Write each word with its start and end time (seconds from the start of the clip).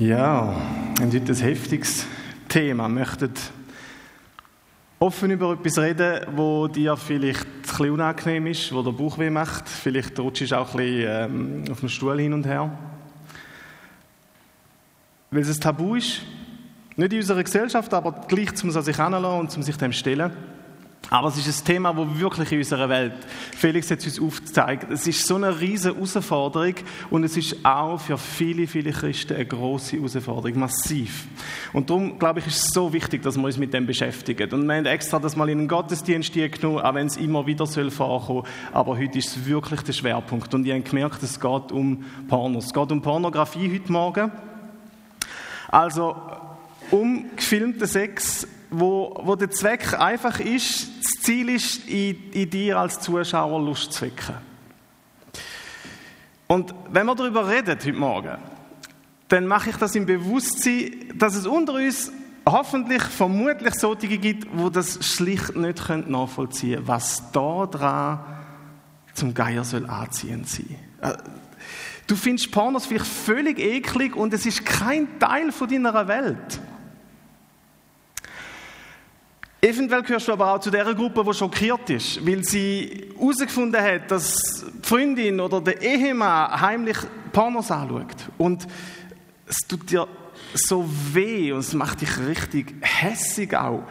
Ja, 0.00 0.54
haben 1.00 1.12
heute 1.12 1.32
ein 1.32 1.38
heftiges 1.38 2.06
Thema. 2.48 2.84
Wir 2.84 3.00
möchten 3.00 3.32
offen 5.00 5.32
über 5.32 5.54
etwas 5.54 5.76
reden, 5.76 6.20
wo 6.36 6.68
dir 6.68 6.96
vielleicht 6.96 7.44
ein 7.44 7.62
bisschen 7.62 7.90
unangenehm 7.90 8.46
ist, 8.46 8.72
wo 8.72 8.80
der 8.82 8.92
Bauch 8.92 9.18
weh 9.18 9.28
macht. 9.28 9.68
Vielleicht 9.68 10.16
rutschst 10.20 10.52
du 10.52 10.56
auch 10.56 10.70
ein 10.70 10.76
bisschen 10.76 11.04
ähm, 11.08 11.64
auf 11.68 11.80
dem 11.80 11.88
Stuhl 11.88 12.20
hin 12.20 12.32
und 12.32 12.46
her. 12.46 12.70
Weil 15.32 15.42
es 15.42 15.56
ein 15.56 15.60
Tabu 15.60 15.96
ist. 15.96 16.22
Nicht 16.94 17.12
in 17.12 17.18
unserer 17.18 17.42
Gesellschaft, 17.42 17.92
aber 17.92 18.24
gleich 18.28 18.54
zum 18.54 18.70
sich 18.70 18.96
heranlassen 18.96 19.40
und 19.40 19.50
zum 19.50 19.64
sich 19.64 19.76
dem 19.78 19.92
stellen. 19.92 20.30
Aber 21.10 21.28
es 21.28 21.38
ist 21.38 21.62
ein 21.62 21.64
Thema, 21.64 21.92
das 21.94 22.20
wirklich 22.20 22.52
in 22.52 22.58
unserer 22.58 22.88
Welt, 22.88 23.14
Felix 23.56 23.90
hat 23.90 24.00
es 24.00 24.18
uns 24.18 24.20
aufgezeigt, 24.20 24.90
es 24.90 25.06
ist 25.06 25.26
so 25.26 25.36
eine 25.36 25.58
riesige 25.58 25.94
Herausforderung 25.94 26.74
und 27.10 27.24
es 27.24 27.36
ist 27.36 27.64
auch 27.64 27.98
für 27.98 28.18
viele, 28.18 28.66
viele 28.66 28.92
Christen 28.92 29.34
eine 29.34 29.46
große 29.46 29.96
Herausforderung, 29.96 30.58
massiv. 30.58 31.26
Und 31.72 31.88
darum, 31.88 32.18
glaube 32.18 32.40
ich, 32.40 32.46
ist 32.46 32.66
es 32.66 32.70
so 32.72 32.92
wichtig, 32.92 33.22
dass 33.22 33.36
wir 33.36 33.44
uns 33.44 33.56
mit 33.56 33.72
dem 33.72 33.86
beschäftigen. 33.86 34.52
Und 34.52 34.66
wir 34.66 34.76
haben 34.76 34.86
extra 34.86 35.18
das 35.18 35.36
mal 35.36 35.48
in 35.48 35.58
den 35.58 35.68
Gottesdienst 35.68 36.32
genommen, 36.32 36.80
auch 36.80 36.94
wenn 36.94 37.06
es 37.06 37.16
immer 37.16 37.46
wieder 37.46 37.66
soll 37.66 37.90
vorkommen 37.90 38.44
aber 38.72 38.98
heute 38.98 39.18
ist 39.18 39.36
es 39.36 39.46
wirklich 39.46 39.80
der 39.82 39.92
Schwerpunkt. 39.92 40.52
Und 40.54 40.66
ich 40.66 40.72
habe 40.72 40.82
gemerkt, 40.82 41.22
es 41.22 41.40
geht 41.40 41.72
um 41.72 42.04
Pornos. 42.28 42.66
Es 42.66 42.72
geht 42.72 42.92
um 42.92 43.02
Pornografie 43.02 43.72
heute 43.74 43.92
Morgen. 43.92 44.32
Also, 45.68 46.16
um 46.90 47.26
gefilmten 47.36 47.86
Sex 47.86 48.46
wo, 48.70 49.18
wo 49.22 49.36
der 49.36 49.50
Zweck 49.50 49.98
einfach 49.98 50.40
ist, 50.40 50.88
das 51.02 51.22
Ziel 51.22 51.48
ist, 51.48 51.88
in, 51.88 52.32
in 52.32 52.50
dir 52.50 52.78
als 52.78 53.00
Zuschauer 53.00 53.60
Lust 53.60 53.92
zu 53.92 54.06
wecken. 54.06 54.36
Und 56.46 56.74
wenn 56.90 57.06
wir 57.06 57.14
darüber 57.14 57.48
reden 57.48 57.78
heute 57.78 57.92
Morgen, 57.92 58.38
dann 59.28 59.46
mache 59.46 59.70
ich 59.70 59.76
das 59.76 59.94
im 59.94 60.06
Bewusstsein, 60.06 61.12
dass 61.14 61.34
es 61.34 61.46
unter 61.46 61.74
uns 61.74 62.10
hoffentlich, 62.46 63.02
vermutlich 63.02 63.74
solche 63.74 64.08
gibt, 64.08 64.48
wo 64.52 64.70
das 64.70 65.04
schlicht 65.04 65.54
nicht 65.56 65.88
nachvollziehen 66.08 66.76
können, 66.76 66.88
was 66.88 67.30
da 67.32 67.66
dran 67.66 68.20
zum 69.12 69.34
Geier 69.34 69.64
soll 69.64 69.86
anziehend 69.86 70.48
sein. 70.48 70.76
Äh, 71.02 71.14
du 72.06 72.16
findest 72.16 72.50
Pornos 72.50 72.86
vielleicht 72.86 73.06
völlig 73.06 73.58
eklig 73.58 74.16
und 74.16 74.32
es 74.32 74.46
ist 74.46 74.64
kein 74.64 75.18
Teil 75.18 75.52
von 75.52 75.68
deiner 75.68 76.08
Welt. 76.08 76.60
Eventuell 79.60 80.02
gehörst 80.02 80.28
du 80.28 80.32
aber 80.32 80.54
auch 80.54 80.60
zu 80.60 80.70
der 80.70 80.94
Gruppe, 80.94 81.24
die 81.24 81.34
schockiert 81.34 81.90
ist, 81.90 82.24
weil 82.24 82.44
sie 82.44 83.10
herausgefunden 83.18 83.82
hat, 83.82 84.08
dass 84.10 84.64
die 84.64 84.86
Freundin 84.86 85.40
oder 85.40 85.60
der 85.60 85.82
Ehemann 85.82 86.60
heimlich 86.60 86.96
Pornos 87.32 87.70
anschaut. 87.70 88.28
Und 88.38 88.68
es 89.46 89.56
tut 89.66 89.90
dir 89.90 90.06
so 90.54 90.88
weh 91.12 91.50
und 91.50 91.60
es 91.60 91.74
macht 91.74 92.00
dich 92.02 92.18
richtig 92.18 92.74
hässig 92.80 93.56
auch. 93.56 93.82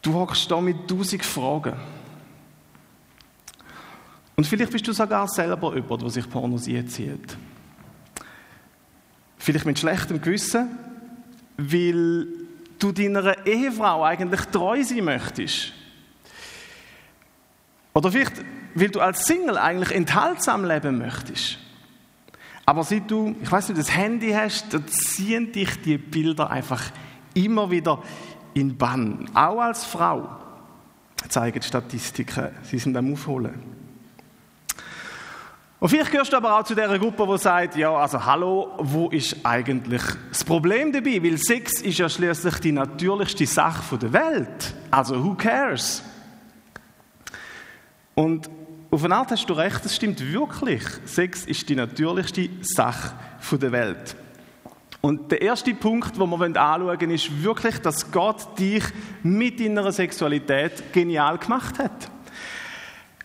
Du 0.00 0.14
hockst 0.14 0.50
da 0.50 0.62
mit 0.62 0.88
tausend 0.88 1.24
Fragen. 1.24 1.74
Und 4.34 4.46
vielleicht 4.46 4.72
bist 4.72 4.88
du 4.88 4.92
sogar 4.92 5.28
selber 5.28 5.74
jemand, 5.74 6.00
der 6.00 6.08
sich 6.08 6.28
Pornos 6.28 6.66
einzieht. 6.66 7.36
Vielleicht 9.36 9.66
mit 9.66 9.78
schlechtem 9.78 10.22
Gewissen, 10.22 10.70
weil 11.58 12.26
du 12.82 12.92
deiner 12.92 13.46
Ehefrau 13.46 14.04
eigentlich 14.04 14.40
treu 14.46 14.82
sein 14.82 15.04
möchtest. 15.04 15.72
Oder 17.92 18.10
vielleicht, 18.10 18.44
weil 18.74 18.88
du 18.88 19.00
als 19.00 19.26
Single 19.26 19.58
eigentlich 19.58 19.94
enthaltsam 19.94 20.64
leben 20.64 20.98
möchtest. 20.98 21.58
Aber 22.66 22.84
seit 22.84 23.10
du, 23.10 23.34
ich 23.42 23.50
weiß 23.50 23.68
nicht, 23.68 23.80
das 23.80 23.94
Handy 23.94 24.30
hast, 24.30 24.72
dann 24.72 24.86
ziehen 24.86 25.50
dich 25.52 25.80
die 25.82 25.98
Bilder 25.98 26.50
einfach 26.50 26.82
immer 27.34 27.70
wieder 27.70 28.02
in 28.54 28.76
Bann. 28.76 29.28
Auch 29.34 29.60
als 29.60 29.84
Frau 29.84 30.28
zeigen 31.28 31.62
Statistiken, 31.62 32.48
sie 32.62 32.78
sind 32.78 32.96
am 32.96 33.12
Aufholen. 33.12 33.69
Und 35.80 35.88
vielleicht 35.88 36.10
gehörst 36.10 36.30
du 36.30 36.36
aber 36.36 36.58
auch 36.58 36.62
zu 36.62 36.74
der 36.74 36.98
Gruppe, 36.98 37.26
die 37.26 37.38
sagt, 37.38 37.74
ja, 37.74 37.90
also 37.90 38.22
hallo, 38.22 38.70
wo 38.78 39.08
ist 39.08 39.34
eigentlich 39.44 40.02
das 40.28 40.44
Problem 40.44 40.92
dabei? 40.92 41.22
Weil 41.22 41.38
Sex 41.38 41.80
ist 41.80 41.96
ja 41.96 42.06
schließlich 42.06 42.56
die 42.56 42.72
natürlichste 42.72 43.46
Sache 43.46 43.96
der 43.96 44.12
Welt. 44.12 44.74
Also 44.90 45.24
who 45.24 45.34
cares? 45.34 46.02
Und 48.14 48.50
auf 48.90 49.04
eine 49.04 49.16
Art 49.16 49.30
hast 49.30 49.46
du 49.46 49.54
recht, 49.54 49.82
das 49.82 49.96
stimmt 49.96 50.20
wirklich. 50.20 50.82
Sex 51.06 51.46
ist 51.46 51.66
die 51.70 51.76
natürlichste 51.76 52.50
Sache 52.60 53.14
der 53.52 53.72
Welt. 53.72 54.16
Und 55.00 55.32
der 55.32 55.40
erste 55.40 55.72
Punkt, 55.72 56.14
den 56.16 56.28
wir 56.28 56.42
anschauen 56.44 56.86
wollen, 56.88 57.10
ist 57.10 57.42
wirklich, 57.42 57.78
dass 57.78 58.12
Gott 58.12 58.58
dich 58.58 58.84
mit 59.22 59.58
deiner 59.58 59.90
Sexualität 59.92 60.92
genial 60.92 61.38
gemacht 61.38 61.78
hat. 61.78 62.10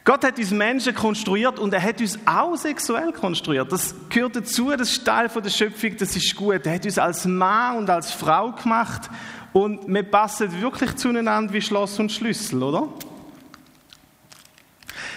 Gott 0.06 0.24
hat 0.24 0.38
uns 0.38 0.52
Menschen 0.52 0.94
konstruiert 0.94 1.58
und 1.58 1.74
er 1.74 1.82
hat 1.82 2.00
uns 2.00 2.20
auch 2.28 2.56
sexuell 2.56 3.12
konstruiert. 3.12 3.72
Das 3.72 3.96
gehört 4.08 4.36
dazu, 4.36 4.70
das 4.70 4.92
ist 4.92 5.04
Teil 5.04 5.28
der 5.28 5.50
Schöpfung, 5.50 5.98
das 5.98 6.16
ist 6.16 6.36
gut. 6.36 6.64
Er 6.64 6.76
hat 6.76 6.86
uns 6.86 7.00
als 7.00 7.26
Mann 7.26 7.78
und 7.78 7.90
als 7.90 8.12
Frau 8.12 8.52
gemacht 8.52 9.10
und 9.52 9.92
wir 9.92 10.04
passen 10.04 10.62
wirklich 10.62 10.96
zueinander 10.96 11.52
wie 11.52 11.62
Schloss 11.62 11.98
und 11.98 12.12
Schlüssel, 12.12 12.62
oder? 12.62 12.88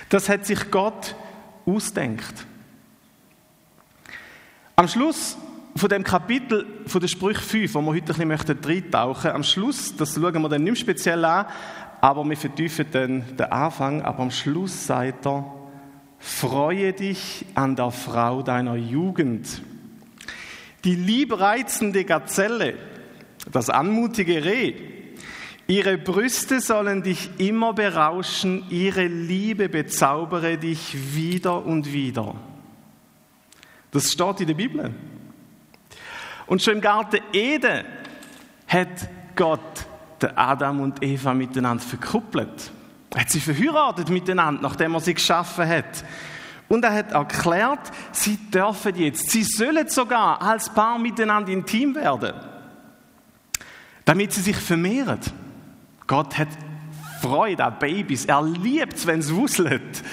Das 0.09 0.27
hat 0.31 0.47
sich 0.47 0.71
Gott 0.71 1.15
ausdenkt. 1.67 2.47
Am 4.75 4.89
Schluss 4.89 5.37
von 5.77 5.91
dem 5.91 6.03
Kapitel 6.03 6.67
von 6.87 7.01
der 7.03 7.09
Sprüche 7.09 7.43
5, 7.43 7.75
wo 7.75 7.83
wir 7.83 7.93
heute 7.93 8.15
ein 8.15 8.29
bisschen 8.29 8.59
reintauchen 8.65 9.13
möchten, 9.13 9.37
am 9.37 9.43
Schluss, 9.43 9.95
das 9.95 10.15
schauen 10.15 10.41
wir 10.41 10.49
dann 10.49 10.65
nicht 10.65 10.79
speziell 10.79 11.23
an, 11.27 11.45
aber 12.01 12.29
wir 12.29 12.37
vertiefen 12.37 12.87
dann 12.93 13.37
den 13.37 13.47
Anfang, 13.47 14.03
aber 14.03 14.21
am 14.21 14.31
Schluss 14.31 14.87
sagt 14.87 15.27
er, 15.27 15.45
freue 16.19 16.93
dich 16.93 17.45
an 17.55 17.77
der 17.77 17.91
Frau 17.91 18.43
deiner 18.43 18.77
Jugend. 18.77 19.63
Die 20.85 20.95
liebreizende 20.95 22.05
Gazelle, 22.05 22.75
das 23.51 23.69
anmutige 23.69 24.45
Reh, 24.45 24.75
ihre 25.67 25.99
Brüste 25.99 26.61
sollen 26.61 27.03
dich 27.03 27.31
immer 27.39 27.73
berauschen, 27.73 28.65
ihre 28.71 29.07
Liebe 29.07 29.69
bezaubere 29.69 30.57
dich 30.57 31.15
wieder 31.15 31.65
und 31.65 31.93
wieder. 31.93 32.37
Das 33.91 34.13
steht 34.13 34.41
in 34.41 34.47
der 34.47 34.55
Bibel. 34.55 34.95
Und 36.47 36.63
schon 36.63 36.75
im 36.75 36.81
Garten 36.81 37.21
Eden 37.33 37.85
hat 38.69 39.09
Gott 39.35 39.88
Adam 40.37 40.81
und 40.81 41.03
Eva 41.03 41.35
miteinander 41.35 41.83
verkuppelt. 41.83 42.71
Er 43.15 43.21
hat 43.23 43.31
sie 43.31 43.41
verheiratet 43.41 44.11
miteinander, 44.11 44.63
nachdem 44.63 44.95
er 44.95 45.01
sie 45.01 45.15
geschaffen 45.15 45.69
hat. 45.69 46.05
Und 46.69 46.85
er 46.85 46.93
hat 46.93 47.13
erklärt, 47.13 47.91
sie 48.13 48.37
dürfen 48.37 48.95
jetzt, 48.97 49.31
sie 49.31 49.43
sollen 49.43 49.89
sogar 49.89 50.43
als 50.43 50.69
Paar 50.69 50.99
miteinander 50.99 51.51
intim 51.51 51.95
werden, 51.95 52.35
damit 54.05 54.33
sie 54.33 54.43
sich 54.43 54.57
vermehren. 54.57 55.21
Gott 56.07 56.37
hat 56.37 56.49
Freude 57.23 57.65
an 57.65 57.79
Babys, 57.79 58.27
er 58.27 58.43
liebt 58.43 58.95
es, 58.95 59.07
wenn 59.07 59.21
es 59.21 59.35
wuselt, 59.35 60.05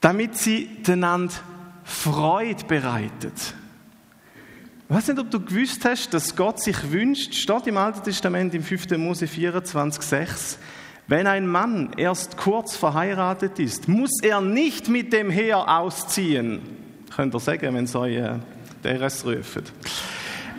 damit 0.00 0.36
sie 0.38 0.68
einander 0.88 1.34
Freude 1.84 2.64
bereitet. 2.64 3.54
Ich 4.92 4.98
weiß 4.98 5.08
nicht, 5.08 5.20
ob 5.20 5.30
du 5.30 5.40
gewusst 5.40 5.86
hast, 5.86 6.12
dass 6.12 6.36
Gott 6.36 6.60
sich 6.60 6.92
wünscht, 6.92 7.32
steht 7.32 7.66
im 7.66 7.78
Alten 7.78 8.02
Testament 8.02 8.52
im 8.52 8.62
5. 8.62 8.90
Mose 8.98 9.26
24, 9.26 10.02
6, 10.02 10.58
wenn 11.06 11.26
ein 11.26 11.46
Mann 11.46 11.94
erst 11.96 12.36
kurz 12.36 12.76
verheiratet 12.76 13.58
ist, 13.58 13.88
muss 13.88 14.20
er 14.22 14.42
nicht 14.42 14.90
mit 14.90 15.14
dem 15.14 15.30
Heer 15.30 15.66
ausziehen. 15.66 16.60
Könnt 17.16 17.34
ihr 17.34 17.40
sagen, 17.40 17.74
wenn 17.74 17.86
ihr 18.12 18.40
äh, 18.84 18.98
DRS 18.98 19.24
ruft. 19.24 19.72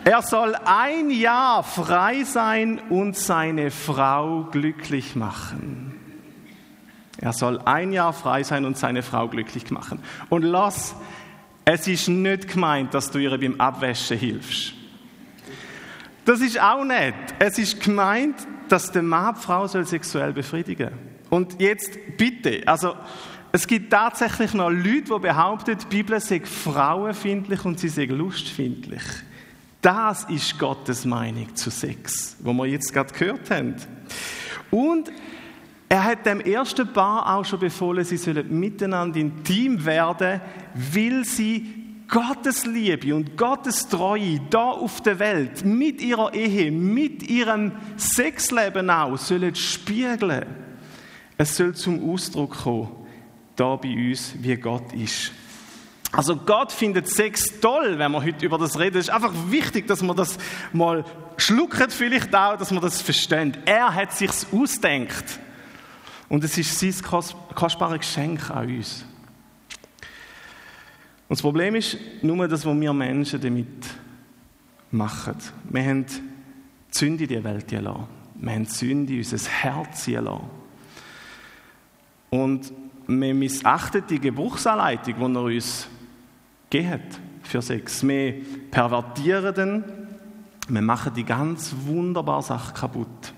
Er 0.04 0.20
soll 0.22 0.56
ein 0.64 1.10
Jahr 1.10 1.62
frei 1.62 2.24
sein 2.24 2.80
und 2.90 3.16
seine 3.16 3.70
Frau 3.70 4.48
glücklich 4.50 5.14
machen. 5.14 5.94
Er 7.18 7.32
soll 7.32 7.60
ein 7.60 7.92
Jahr 7.92 8.12
frei 8.12 8.42
sein 8.42 8.64
und 8.64 8.76
seine 8.76 9.04
Frau 9.04 9.28
glücklich 9.28 9.70
machen. 9.70 10.00
Und 10.28 10.42
lass 10.42 10.96
es 11.64 11.88
ist 11.88 12.08
nicht 12.08 12.48
gemeint, 12.48 12.92
dass 12.94 13.10
du 13.10 13.18
ihr 13.18 13.36
beim 13.38 13.60
Abwäschen 13.60 14.18
hilfst. 14.18 14.74
Das 16.24 16.40
ist 16.40 16.60
auch 16.60 16.84
nicht. 16.84 17.14
Es 17.38 17.58
ist 17.58 17.82
gemeint, 17.82 18.34
dass 18.68 18.90
der 18.90 19.02
Mann 19.02 19.34
die 19.34 19.40
Frau 19.40 19.66
soll 19.66 19.86
sexuell 19.86 20.32
befriedigen 20.32 20.90
Und 21.30 21.60
jetzt 21.60 21.98
bitte, 22.16 22.62
also 22.66 22.94
es 23.52 23.66
gibt 23.66 23.90
tatsächlich 23.90 24.52
noch 24.54 24.70
Leute, 24.70 25.12
die 25.14 25.18
behaupten, 25.20 25.78
die 25.78 25.86
Bibel 25.86 26.18
sei 26.20 26.40
frauenfindlich 26.40 27.64
und 27.64 27.78
sie 27.78 27.88
sei 27.88 28.06
lustfindlich. 28.06 29.02
Das 29.80 30.24
ist 30.24 30.58
Gottes 30.58 31.04
Meinung 31.04 31.54
zu 31.54 31.70
Sex, 31.70 32.36
wo 32.40 32.52
wir 32.54 32.66
jetzt 32.66 32.92
gerade 32.92 33.12
gehört 33.12 33.50
haben. 33.50 33.76
Und 34.70 35.12
er 35.88 36.04
hat 36.04 36.26
dem 36.26 36.40
ersten 36.40 36.92
Paar 36.92 37.36
auch 37.36 37.44
schon 37.44 37.60
befohlen, 37.60 38.04
sie 38.04 38.16
sollen 38.16 38.58
miteinander 38.58 39.20
intim 39.20 39.84
werden, 39.84 40.40
weil 40.74 41.24
sie 41.24 41.84
Gottes 42.08 42.66
Liebe 42.66 43.14
und 43.14 43.36
Gottes 43.36 43.88
Treue 43.88 44.40
da 44.50 44.70
auf 44.70 45.00
der 45.02 45.18
Welt 45.18 45.64
mit 45.64 46.00
ihrer 46.00 46.34
Ehe, 46.34 46.70
mit 46.70 47.22
ihrem 47.28 47.72
Sexleben 47.96 48.90
auch 48.90 49.16
sollen 49.16 49.54
spiegeln. 49.54 50.44
Es 51.36 51.56
soll 51.56 51.74
zum 51.74 52.10
Ausdruck 52.10 52.56
kommen, 52.62 52.90
da 53.56 53.76
bei 53.76 53.94
uns, 53.94 54.34
wie 54.40 54.56
Gott 54.56 54.92
ist. 54.92 55.32
Also 56.12 56.36
Gott 56.36 56.70
findet 56.70 57.08
Sex 57.08 57.60
toll, 57.60 57.98
wenn 57.98 58.12
wir 58.12 58.22
heute 58.22 58.46
über 58.46 58.58
das 58.58 58.78
reden. 58.78 58.98
Es 58.98 59.08
ist 59.08 59.14
einfach 59.14 59.32
wichtig, 59.48 59.88
dass 59.88 60.00
man 60.00 60.16
das 60.16 60.38
mal 60.72 61.04
schluckt, 61.36 61.92
vielleicht 61.92 62.34
auch, 62.34 62.56
dass 62.56 62.70
man 62.70 62.82
das 62.82 63.02
versteht. 63.02 63.58
Er 63.64 63.92
hat 63.92 64.12
sich's 64.12 64.46
ausdenkt 64.52 65.40
und 66.28 66.44
es 66.44 66.56
ist 66.58 66.78
sein 66.78 66.94
kostbares 67.54 67.98
Geschenk 67.98 68.50
an 68.50 68.68
uns. 68.68 69.04
Und 71.28 71.38
das 71.38 71.42
Problem 71.42 71.74
ist 71.74 71.98
nur 72.22 72.46
das, 72.48 72.64
was 72.66 72.80
wir 72.80 72.92
Menschen 72.92 73.40
damit 73.40 73.86
machen. 74.90 75.36
Wir 75.64 75.84
haben 75.84 76.06
die 76.06 76.98
Sünde 76.98 77.24
in 77.24 77.28
die 77.28 77.44
Welt 77.44 77.68
gelassen. 77.68 78.06
Wir 78.34 78.52
haben 78.52 78.64
die 78.64 78.70
Sünde 78.70 79.12
in 79.12 79.18
unser 79.18 79.50
Herz 79.50 80.06
gelassen. 80.06 80.50
Und 82.30 82.72
wir 83.06 83.34
missachten 83.34 84.04
die 84.08 84.18
Gebrauchsanleitung, 84.18 85.14
die 85.14 85.38
er 85.38 85.42
uns 85.42 85.88
gegeben 86.70 87.02
für 87.42 87.62
Sex. 87.62 88.06
Wir 88.06 88.34
pervertieren 88.70 89.54
den, 89.54 89.84
wir 90.68 90.82
machen 90.82 91.12
die 91.14 91.24
ganz 91.24 91.74
wunderbare 91.84 92.42
Sache 92.42 92.72
kaputt. 92.72 93.34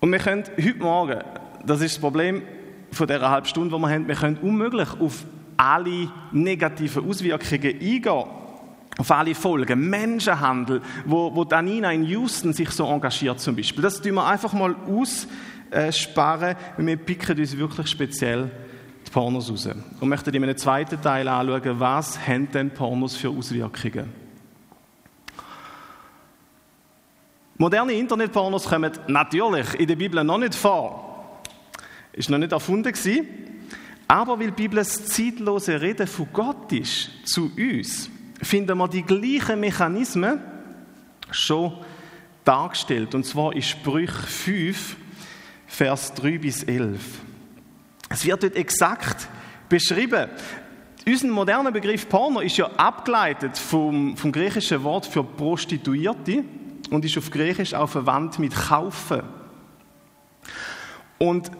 Und 0.00 0.12
wir 0.12 0.18
können 0.18 0.44
heute 0.56 0.78
Morgen, 0.78 1.18
das 1.64 1.80
ist 1.80 1.96
das 1.96 2.00
Problem 2.00 2.42
von 2.92 3.06
dieser 3.06 3.30
halben 3.30 3.46
Stunde, 3.46 3.74
die 3.74 3.80
wir 3.80 3.88
haben, 3.88 4.08
wir 4.08 4.14
können 4.14 4.36
unmöglich 4.38 4.88
auf 5.00 5.24
alle 5.56 6.10
negativen 6.32 7.08
Auswirkungen 7.08 7.80
eingehen. 7.80 8.24
Auf 8.98 9.10
alle 9.10 9.34
Folgen. 9.34 9.90
Menschenhandel, 9.90 10.80
wo, 11.04 11.34
wo 11.34 11.44
Danina 11.44 11.92
in 11.92 12.04
Houston 12.04 12.54
sich 12.54 12.70
so 12.70 12.86
engagiert 12.86 13.40
zum 13.40 13.54
Beispiel. 13.54 13.82
Das 13.82 14.00
tun 14.00 14.14
wir 14.14 14.26
einfach 14.26 14.54
mal 14.54 14.74
aussparen. 14.88 16.56
Wir 16.78 16.96
picken 16.96 17.38
uns 17.38 17.56
wirklich 17.58 17.88
speziell 17.88 18.50
die 19.06 19.10
Pornos 19.10 19.50
raus. 19.50 19.68
Und 20.00 20.08
möchten 20.08 20.34
in 20.34 20.42
einem 20.42 20.56
zweiten 20.56 21.00
Teil 21.02 21.28
anschauen, 21.28 21.78
was 21.78 22.26
haben 22.26 22.50
denn 22.50 22.70
Pornos 22.70 23.16
für 23.16 23.28
Auswirkungen. 23.28 24.25
Moderne 27.58 27.94
Internetpornos 27.94 28.68
kommen 28.68 28.92
natürlich 29.06 29.74
in 29.74 29.86
der 29.86 29.96
Bibel 29.96 30.22
noch 30.22 30.36
nicht 30.36 30.54
vor. 30.54 31.40
Ist 32.12 32.28
noch 32.28 32.38
nicht 32.38 32.52
erfunden 32.52 32.92
gewesen. 32.92 33.26
Aber 34.08 34.38
weil 34.38 34.48
die 34.48 34.62
Bibel 34.62 34.76
das 34.76 35.06
zeitlose 35.06 35.80
Reden 35.80 36.06
von 36.06 36.28
Gott 36.32 36.70
ist, 36.72 37.10
zu 37.24 37.50
uns, 37.56 38.10
finden 38.42 38.76
wir 38.76 38.88
die 38.88 39.02
gleichen 39.02 39.58
Mechanismen 39.58 40.40
schon 41.30 41.72
dargestellt. 42.44 43.14
Und 43.14 43.24
zwar 43.24 43.54
in 43.54 43.62
Sprüch 43.62 44.12
5, 44.12 44.96
Vers 45.66 46.14
3 46.14 46.38
bis 46.38 46.62
11. 46.62 47.00
Es 48.10 48.24
wird 48.24 48.42
dort 48.42 48.54
exakt 48.54 49.28
beschrieben. 49.68 50.28
Unser 51.06 51.28
moderner 51.28 51.72
Begriff 51.72 52.08
Porno 52.08 52.40
ist 52.40 52.56
ja 52.58 52.66
abgeleitet 52.76 53.56
vom, 53.56 54.16
vom 54.16 54.30
griechischen 54.30 54.82
Wort 54.84 55.06
für 55.06 55.24
Prostituierte 55.24 56.44
und 56.90 57.04
ist 57.04 57.18
auf 57.18 57.30
Griechisch 57.30 57.74
auch 57.74 57.88
verwandt 57.88 58.38
mit 58.38 58.54
kaufen. 58.54 59.22
Und 61.18 61.50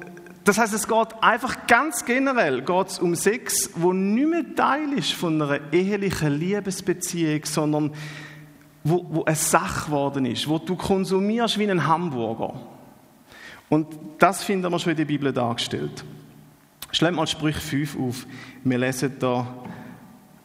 das 0.44 0.58
heißt, 0.58 0.74
es 0.74 0.86
geht 0.86 1.08
einfach 1.22 1.66
ganz 1.66 2.04
generell 2.04 2.62
geht's 2.62 3.00
um 3.00 3.16
Sex, 3.16 3.70
wo 3.74 3.92
nicht 3.92 4.28
mehr 4.28 4.54
Teil 4.54 4.92
ist 4.92 5.12
von 5.12 5.42
einer 5.42 5.72
ehelichen 5.72 6.38
Liebesbeziehung, 6.38 7.44
sondern 7.44 7.92
wo, 8.84 9.04
wo 9.10 9.24
eine 9.24 9.34
Sache 9.34 9.86
geworden 9.86 10.26
ist, 10.26 10.48
wo 10.48 10.58
du 10.58 10.76
konsumierst 10.76 11.58
wie 11.58 11.68
ein 11.68 11.84
Hamburger. 11.86 12.60
Und 13.68 13.88
das 14.18 14.44
finden 14.44 14.70
wir 14.70 14.78
schon 14.78 14.92
in 14.92 14.98
der 14.98 15.04
Bibel 15.04 15.32
dargestellt. 15.32 16.04
Schlag 16.92 17.12
mal 17.12 17.26
Sprüch 17.26 17.56
5 17.56 17.98
auf. 17.98 18.26
Wir 18.62 18.78
lesen 18.78 19.16
da 19.18 19.48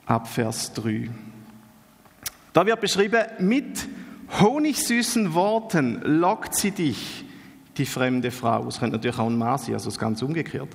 ab 0.08 0.28
Vers 0.28 0.74
3. 0.74 1.10
Da 2.54 2.66
wird 2.66 2.82
beschrieben, 2.82 3.22
mit 3.38 3.88
honigsüßen 4.40 5.34
Worten 5.34 6.02
lockt 6.04 6.56
sie 6.56 6.72
dich 6.72 7.26
die 7.78 7.86
fremde 7.86 8.32
Frau. 8.32 8.68
Es 8.68 8.80
könnte 8.80 8.98
natürlich 8.98 9.18
auch 9.18 9.28
ein 9.28 9.38
Mann 9.38 9.58
sein, 9.58 9.74
also 9.74 9.90
das 9.90 9.98
ganz 9.98 10.22
umgekehrt. 10.22 10.70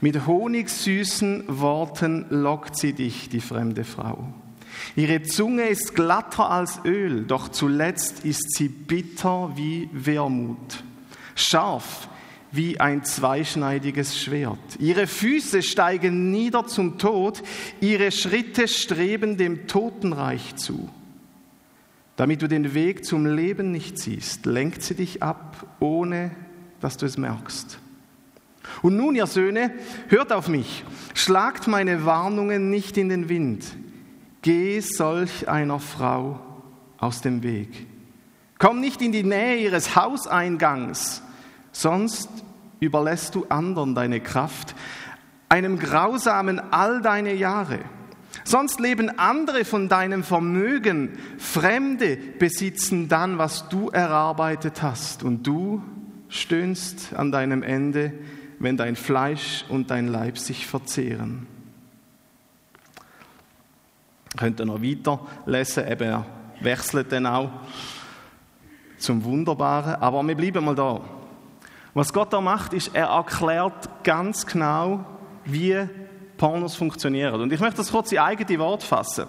Mit 0.00 0.26
honigsüßen 0.26 1.44
Worten 1.48 2.26
lockt 2.30 2.76
sie 2.76 2.92
dich, 2.92 3.28
die 3.28 3.40
fremde 3.40 3.84
Frau. 3.84 4.32
Ihre 4.96 5.22
Zunge 5.22 5.64
ist 5.64 5.94
glatter 5.94 6.50
als 6.50 6.80
Öl, 6.84 7.24
doch 7.24 7.48
zuletzt 7.48 8.24
ist 8.24 8.56
sie 8.56 8.68
bitter 8.68 9.52
wie 9.54 9.88
Wermut, 9.92 10.82
scharf 11.34 12.08
wie 12.52 12.80
ein 12.80 13.04
zweischneidiges 13.04 14.20
Schwert. 14.20 14.58
Ihre 14.78 15.06
Füße 15.06 15.62
steigen 15.62 16.30
nieder 16.30 16.66
zum 16.66 16.98
Tod, 16.98 17.42
ihre 17.80 18.10
Schritte 18.10 18.66
streben 18.66 19.36
dem 19.36 19.66
Totenreich 19.68 20.56
zu. 20.56 20.88
Damit 22.16 22.42
du 22.42 22.48
den 22.48 22.74
Weg 22.74 23.04
zum 23.04 23.26
Leben 23.26 23.70
nicht 23.70 23.98
siehst, 23.98 24.46
lenkt 24.46 24.82
sie 24.82 24.94
dich 24.94 25.22
ab, 25.22 25.66
ohne 25.80 26.30
dass 26.80 26.96
du 26.96 27.06
es 27.06 27.16
merkst. 27.16 27.78
Und 28.82 28.96
nun, 28.96 29.14
ihr 29.14 29.26
Söhne, 29.26 29.72
hört 30.08 30.32
auf 30.32 30.48
mich, 30.48 30.84
schlagt 31.14 31.66
meine 31.66 32.04
Warnungen 32.04 32.70
nicht 32.70 32.96
in 32.96 33.08
den 33.08 33.28
Wind, 33.28 33.64
geh 34.42 34.80
solch 34.80 35.48
einer 35.48 35.80
Frau 35.80 36.40
aus 36.98 37.20
dem 37.20 37.42
Weg. 37.42 37.86
Komm 38.58 38.80
nicht 38.80 39.00
in 39.00 39.12
die 39.12 39.22
Nähe 39.22 39.56
ihres 39.56 39.96
Hauseingangs, 39.96 41.22
sonst 41.72 42.28
überlässt 42.78 43.34
du 43.34 43.46
anderen 43.48 43.94
deine 43.94 44.20
Kraft, 44.20 44.74
einem 45.48 45.78
Grausamen 45.78 46.60
all 46.72 47.00
deine 47.02 47.34
Jahre. 47.34 47.80
Sonst 48.50 48.80
leben 48.80 49.16
andere 49.16 49.64
von 49.64 49.88
deinem 49.88 50.24
Vermögen. 50.24 51.16
Fremde 51.38 52.16
besitzen 52.16 53.08
dann, 53.08 53.38
was 53.38 53.68
du 53.68 53.90
erarbeitet 53.90 54.82
hast. 54.82 55.22
Und 55.22 55.46
du 55.46 55.84
stöhnst 56.28 57.14
an 57.14 57.30
deinem 57.30 57.62
Ende, 57.62 58.12
wenn 58.58 58.76
dein 58.76 58.96
Fleisch 58.96 59.64
und 59.68 59.92
dein 59.92 60.08
Leib 60.08 60.36
sich 60.36 60.66
verzehren. 60.66 61.46
Könnt 64.36 64.58
ihr 64.58 64.66
noch 64.66 64.82
weiter 64.82 65.24
lesen, 65.46 65.86
eben 65.86 66.08
er 66.08 66.26
wechselt 66.60 67.12
dann 67.12 67.26
auch 67.26 67.50
zum 68.98 69.22
Wunderbaren. 69.22 69.94
Aber 69.94 70.24
wir 70.24 70.34
bleiben 70.34 70.64
mal 70.64 70.74
da. 70.74 71.00
Was 71.94 72.12
Gott 72.12 72.32
da 72.32 72.40
macht, 72.40 72.72
ist, 72.72 72.96
er 72.96 73.10
erklärt 73.10 74.02
ganz 74.02 74.44
genau, 74.44 75.04
wie 75.44 75.86
Pornos 76.40 76.74
funktionieren. 76.74 77.38
Und 77.38 77.52
ich 77.52 77.60
möchte 77.60 77.76
das 77.76 77.92
kurz 77.92 78.10
in 78.12 78.18
eigene 78.18 78.58
Wort 78.58 78.82
fassen. 78.82 79.26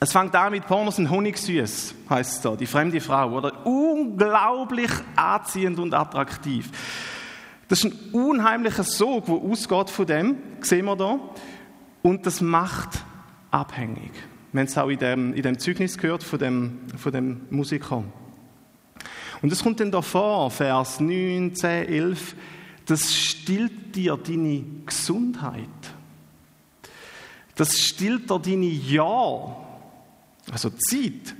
Es 0.00 0.10
fängt 0.10 0.34
an 0.34 0.50
mit 0.50 0.66
Pornos 0.66 0.96
sind 0.96 1.08
honigsüß, 1.08 1.94
heißt 2.10 2.32
es 2.32 2.40
da, 2.40 2.56
die 2.56 2.66
fremde 2.66 3.00
Frau, 3.00 3.30
oder? 3.30 3.64
Unglaublich 3.64 4.90
anziehend 5.14 5.78
und 5.78 5.94
attraktiv. 5.94 6.68
Das 7.68 7.84
ist 7.84 7.92
ein 7.92 8.12
unheimlicher 8.12 8.82
Sog, 8.82 9.26
der 9.26 9.36
ausgeht 9.36 9.88
von 9.88 10.04
dem, 10.04 10.36
sehen 10.62 10.86
wir 10.86 10.96
da. 10.96 11.20
Und 12.02 12.26
das 12.26 12.40
macht 12.40 13.04
abhängig. 13.52 14.10
Wir 14.50 14.60
haben 14.60 14.66
es 14.66 14.76
auch 14.76 14.88
in 14.88 14.98
dem, 14.98 15.32
in 15.32 15.42
dem 15.42 15.60
Zeugnis 15.60 15.96
gehört 15.96 16.24
von 16.24 16.40
dem, 16.40 16.80
von 16.96 17.12
dem 17.12 17.42
Musiker. 17.50 18.02
Und 19.42 19.52
es 19.52 19.62
kommt 19.62 19.78
dann 19.78 19.92
da 19.92 20.02
vor, 20.02 20.50
Vers 20.50 20.98
9, 20.98 21.54
10, 21.54 21.88
11, 21.88 22.34
das 22.86 23.14
stillt 23.14 23.94
dir 23.94 24.16
deine 24.16 24.64
Gesundheit. 24.84 25.85
Das 27.56 27.80
stillt 27.80 28.30
dir 28.30 28.38
deine 28.38 28.66
Jahre, 28.66 29.56
also 30.52 30.70
Zeit. 30.70 31.34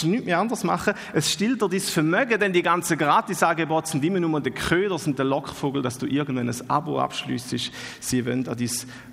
Du 0.00 0.08
nichts 0.08 0.26
mehr 0.26 0.38
anders 0.38 0.62
machen. 0.62 0.94
Es 1.14 1.32
stillt 1.32 1.60
dir 1.62 1.68
dein 1.68 1.80
Vermögen, 1.80 2.38
denn 2.38 2.52
die 2.52 2.62
ganzen 2.62 2.98
Gratisangebote 2.98 3.90
sind 3.90 4.04
immer 4.04 4.20
nur 4.20 4.40
der 4.40 4.52
Köder 4.52 4.98
und 5.04 5.18
der 5.18 5.24
Lockvogel, 5.24 5.80
dass 5.80 5.96
du 5.96 6.06
irgendwann 6.06 6.48
ein 6.48 6.70
Abo 6.70 7.00
abschliessest. 7.00 7.72
Sie 8.00 8.24
wollen 8.26 8.46
an 8.46 8.56
dein 8.58 8.70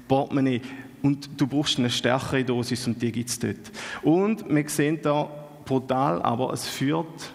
Portemonnaie 0.08 0.62
und 1.02 1.30
du 1.40 1.48
brauchst 1.48 1.80
eine 1.80 1.90
stärkere 1.90 2.44
Dosis 2.44 2.86
und 2.86 3.02
die 3.02 3.12
gibt 3.12 3.30
es 3.30 3.40
dort. 3.40 3.72
Und 4.02 4.48
wir 4.50 4.70
sehen 4.70 5.00
da 5.02 5.30
brutal, 5.66 6.22
aber 6.22 6.52
es 6.52 6.68
führt 6.68 7.34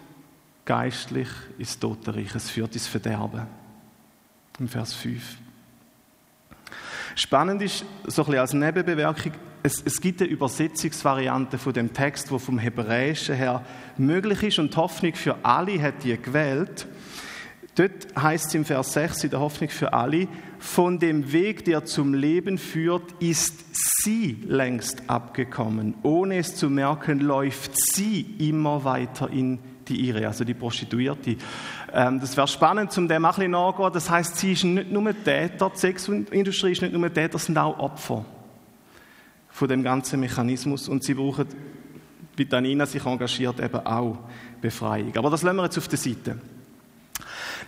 geistlich 0.67 1.29
ins 1.59 1.79
Totenreich, 1.79 2.35
es 2.35 2.51
führt 2.51 2.75
ins 2.75 2.87
Verderben. 2.87 3.47
Im 4.59 4.69
Vers 4.69 4.93
5. 4.93 5.23
Spannend 7.19 7.61
ist, 7.63 7.85
so 8.07 8.23
ein 8.23 8.27
bisschen 8.27 8.39
als 8.39 8.53
Nebenbewerkung, 8.53 9.33
es, 9.65 9.83
es 9.85 10.01
gibt 10.01 10.23
eine 10.23 10.31
Übersetzungsvariante 10.31 11.59
von 11.59 11.73
dem 11.73 11.93
Text, 11.93 12.31
wo 12.31 12.39
vom 12.39 12.59
Hebräischen 12.59 13.35
her 13.35 13.65
möglich 13.97 14.45
ist 14.45 14.61
und 14.61 14.73
die 14.73 14.77
Hoffnung 14.77 15.15
für 15.15 15.37
alle 15.43 15.83
hat 15.83 16.05
die 16.05 16.17
gewählt. 16.17 16.87
Dort 17.75 18.07
heißt 18.17 18.47
es 18.47 18.55
im 18.55 18.65
Vers 18.65 18.93
6 18.93 19.25
in 19.25 19.31
der 19.31 19.41
Hoffnung 19.41 19.69
für 19.69 19.93
alle, 19.95 20.29
von 20.61 21.01
dem 21.01 21.33
Weg, 21.33 21.65
der 21.65 21.85
zum 21.85 22.15
Leben 22.15 22.57
führt, 22.57 23.11
ist 23.19 23.65
sie 23.73 24.39
längst 24.47 25.11
abgekommen. 25.11 25.95
Ohne 26.05 26.39
es 26.39 26.55
zu 26.55 26.71
merken, 26.71 27.19
läuft 27.19 27.73
sie 27.77 28.21
immer 28.39 28.85
weiter 28.85 29.29
in 29.29 29.59
die 29.89 30.09
Irre, 30.09 30.27
also 30.27 30.45
die 30.45 30.55
Prostituierte. 30.55 31.37
Ähm, 31.93 32.21
das 32.21 32.37
wäre 32.37 32.49
spannend, 32.49 32.97
um 32.99 33.09
dem 33.09 33.25
ein 33.25 33.31
bisschen 33.31 33.51
nachzugehen. 33.51 33.93
Das 33.93 34.11
heißt, 34.11 34.37
sie 34.37 34.53
ist 34.53 34.65
nicht 34.65 34.91
nur 34.91 35.13
Täter, 35.25 35.71
die 35.75 35.79
Sexindustrie 35.79 36.73
ist 36.73 36.83
nicht 36.83 36.93
nur 36.93 37.13
Täter, 37.13 37.31
das 37.31 37.47
sind 37.47 37.59
auch 37.59 37.79
Opfer 37.79 38.25
von 39.49 39.69
dem 39.69 39.83
ganzen 39.83 40.21
Mechanismus 40.21 40.89
und 40.89 41.03
sie 41.03 41.15
brauchen, 41.15 41.47
wie 42.37 42.45
Danina 42.45 42.87
sich 42.87 43.05
engagiert, 43.05 43.59
eben 43.61 43.87
auch 43.87 44.19
Befreiung. 44.61 45.17
Aber 45.17 45.31
das 45.31 45.43
lassen 45.43 45.57
wir 45.57 45.65
jetzt 45.65 45.79
auf 45.79 45.89
der 45.89 45.99
Seite. 45.99 46.39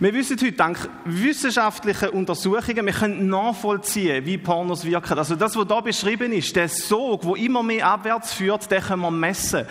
Wir 0.01 0.15
wissen 0.15 0.35
heute 0.35 0.53
dank 0.53 0.89
wissenschaftlichen 1.05 2.09
Untersuchungen, 2.09 2.87
wir 2.87 2.91
können 2.91 3.29
nachvollziehen, 3.29 4.25
wie 4.25 4.39
Pornos 4.39 4.83
wirken. 4.83 5.15
Also 5.15 5.35
das, 5.35 5.55
was 5.55 5.67
da 5.67 5.79
beschrieben 5.79 6.33
ist, 6.33 6.55
der 6.55 6.69
Sog, 6.69 7.23
wo 7.23 7.35
immer 7.35 7.61
mehr 7.61 7.85
abwärts 7.85 8.33
führt, 8.33 8.71
den 8.71 8.81
können 8.81 9.03
wir 9.03 9.11
messen. 9.11 9.67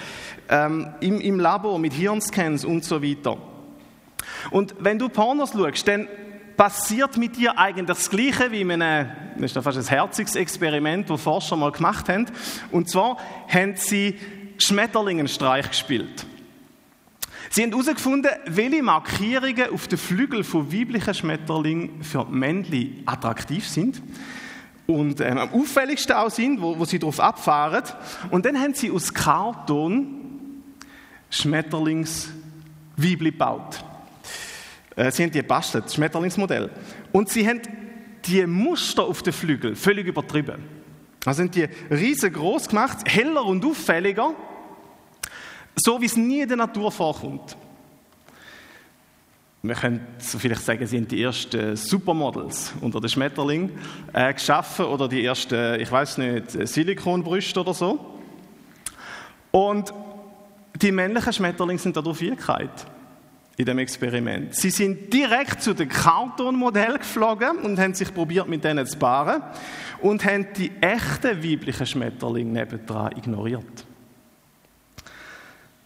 Ähm, 0.48 0.94
im, 1.00 1.20
Im 1.20 1.40
Labor 1.40 1.80
mit 1.80 1.94
Hirnscans 1.94 2.64
und 2.64 2.84
so 2.84 3.02
weiter. 3.02 3.38
Und 4.52 4.76
wenn 4.78 5.00
du 5.00 5.08
Pornos 5.08 5.50
schaust, 5.50 5.88
dann 5.88 6.06
passiert 6.56 7.16
mit 7.16 7.36
dir 7.36 7.58
eigentlich 7.58 7.88
das 7.88 8.08
Gleiche 8.08 8.52
wie 8.52 8.60
in 8.60 8.70
einem, 8.70 9.10
das 9.36 9.56
ist 9.56 9.64
fast 9.64 9.78
ein 9.78 9.84
herziges 9.84 10.36
Experiment, 10.36 11.10
das 11.10 11.20
Forscher 11.22 11.56
mal 11.56 11.72
gemacht 11.72 12.08
haben. 12.08 12.26
Und 12.70 12.88
zwar 12.88 13.16
haben 13.48 13.74
sie 13.74 14.16
Schmetterlingenstreich 14.58 15.70
gespielt. 15.70 16.24
Sie 17.52 17.64
haben 17.64 17.72
herausgefunden, 17.72 18.30
welche 18.46 18.80
Markierungen 18.80 19.70
auf 19.72 19.88
den 19.88 19.98
Flügeln 19.98 20.44
von 20.44 20.72
weiblichen 20.72 21.12
Schmetterlingen 21.12 22.04
für 22.04 22.24
Männchen 22.26 23.02
attraktiv 23.06 23.66
sind 23.66 24.00
und 24.86 25.20
ähm, 25.20 25.36
am 25.36 25.52
auffälligsten 25.52 26.14
auch 26.14 26.30
sind, 26.30 26.62
wo, 26.62 26.78
wo 26.78 26.84
sie 26.84 27.00
darauf 27.00 27.18
abfahren. 27.18 27.82
Und 28.30 28.46
dann 28.46 28.56
haben 28.56 28.74
sie 28.74 28.92
aus 28.92 29.12
Karton 29.12 30.62
Schmetterlingsweibli 31.28 33.32
gebaut. 33.32 33.82
Äh, 34.94 35.10
sie 35.10 35.24
haben 35.24 35.32
die 35.32 35.40
gebastelt, 35.40 35.86
das 35.86 35.96
Schmetterlingsmodell. 35.96 36.70
Und 37.10 37.30
sie 37.30 37.48
haben 37.48 37.62
die 38.26 38.46
Muster 38.46 39.02
auf 39.02 39.24
den 39.24 39.32
Flügeln 39.32 39.74
völlig 39.74 40.06
übertrieben. 40.06 40.62
Also 41.24 41.38
sind 41.38 41.56
die 41.56 41.66
riesengroß 41.90 42.68
gemacht, 42.68 42.98
heller 43.06 43.44
und 43.44 43.64
auffälliger 43.64 44.36
so 45.82 46.00
wie 46.00 46.06
es 46.06 46.16
nie 46.16 46.40
in 46.40 46.48
der 46.48 46.56
Natur 46.56 46.90
vorkommt. 46.90 47.56
Wir 49.62 49.74
können 49.74 50.06
vielleicht 50.18 50.62
sagen, 50.62 50.86
sie 50.86 50.96
sind 50.96 51.12
die 51.12 51.22
ersten 51.22 51.76
Supermodels 51.76 52.72
unter 52.80 52.98
den 52.98 53.10
Schmetterling 53.10 53.70
äh, 54.12 54.32
geschaffen 54.32 54.86
oder 54.86 55.06
die 55.06 55.22
ersten, 55.22 55.78
ich 55.78 55.92
weiß 55.92 56.16
nicht, 56.16 56.52
Silikonbrüste 56.66 57.60
oder 57.60 57.74
so. 57.74 58.00
Und 59.50 59.92
die 60.80 60.92
männlichen 60.92 61.32
Schmetterlinge 61.32 61.78
sind 61.78 61.94
dadurch 61.94 62.22
Wirklichkeit 62.22 62.86
in 63.58 63.66
dem 63.66 63.78
Experiment. 63.78 64.54
Sie 64.54 64.70
sind 64.70 65.12
direkt 65.12 65.60
zu 65.62 65.74
dem 65.74 65.90
Carton-Modell 65.90 66.96
geflogen 66.96 67.58
und 67.58 67.78
haben 67.78 67.92
sich 67.92 68.14
probiert, 68.14 68.48
mit 68.48 68.64
denen 68.64 68.86
zu 68.86 68.96
paaren 68.96 69.42
und 70.00 70.24
haben 70.24 70.46
die 70.56 70.72
echten 70.80 71.44
weiblichen 71.44 71.84
Schmetterlinge 71.84 72.50
nebendran 72.50 73.12
ignoriert. 73.18 73.84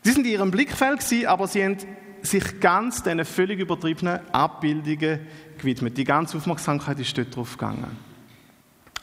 Sie 0.04 0.12
sind 0.12 0.26
in 0.26 0.32
ihrem 0.32 0.50
Blickfeld, 0.50 1.02
aber 1.26 1.48
sie 1.48 1.64
haben 1.64 1.78
sich 2.20 2.60
ganz 2.60 3.02
diesen 3.02 3.24
völlig 3.24 3.58
übertriebenen 3.58 4.20
Abbildungen 4.32 5.20
gewidmet. 5.56 5.96
Die 5.96 6.04
ganze 6.04 6.36
Aufmerksamkeit 6.36 7.00
ist 7.00 7.16
dort 7.16 7.34
drauf 7.34 7.56
gegangen. 7.56 7.96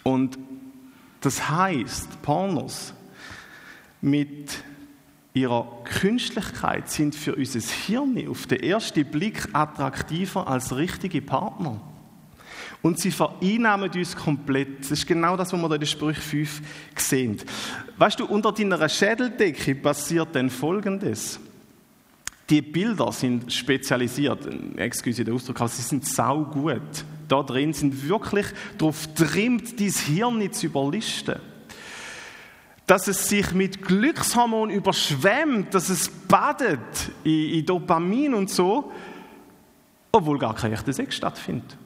Und 0.04 0.38
das 1.22 1.50
heißt, 1.50 2.22
Pornos 2.22 2.94
mit 4.00 4.64
ihrer 5.34 5.84
Künstlichkeit 5.86 6.90
sind 6.90 7.16
für 7.16 7.36
unser 7.36 7.60
Hirn 7.60 8.28
auf 8.28 8.46
den 8.46 8.62
ersten 8.62 9.06
Blick 9.06 9.48
attraktiver 9.54 10.48
als 10.48 10.76
richtige 10.76 11.22
Partner. 11.24 11.82
Und 12.82 13.00
sie 13.00 13.12
vereinnahmen 13.12 13.92
uns 13.92 14.16
komplett. 14.16 14.82
Das 14.82 14.92
ist 14.92 15.06
genau 15.06 15.38
das, 15.38 15.54
was 15.54 15.62
wir 15.62 15.70
da 15.70 15.76
in 15.76 15.86
Sprüch 15.86 16.18
5 16.18 16.62
sehen. 16.96 17.38
Weißt 17.98 18.20
du, 18.20 18.26
unter 18.26 18.52
deiner 18.52 18.90
Schädeldecke 18.90 19.76
passiert 19.76 20.30
dann 20.34 20.50
Folgendes. 20.50 21.40
Die 22.50 22.62
Bilder 22.62 23.12
sind 23.12 23.54
spezialisiert, 23.54 24.48
excuse 24.76 25.24
den 25.24 25.34
Ausdruck, 25.34 25.62
aber 25.62 25.70
sie 25.70 25.84
sind 25.84 26.06
sau 26.06 26.44
gut. 26.44 26.82
Da 27.28 27.44
drin 27.44 27.72
sind 27.72 28.10
wirklich 28.10 28.48
darauf 28.78 29.08
trimmt, 29.14 29.80
dein 29.80 29.90
Hirn 29.90 30.52
zu 30.52 30.66
überlisten. 30.66 31.40
Dass 32.88 33.08
es 33.08 33.30
sich 33.30 33.54
mit 33.54 33.84
Glückshormonen 33.84 34.76
überschwemmt, 34.76 35.74
dass 35.74 35.88
es 35.88 36.10
badet 36.10 36.80
in 37.24 37.66
Dopamin 37.66 38.34
und 38.34 38.50
so, 38.50 38.92
obwohl 40.12 40.40
gar 40.40 40.56
kein 40.56 40.74
echter 40.74 40.92
Sex 40.92 41.16
stattfindet 41.16 41.78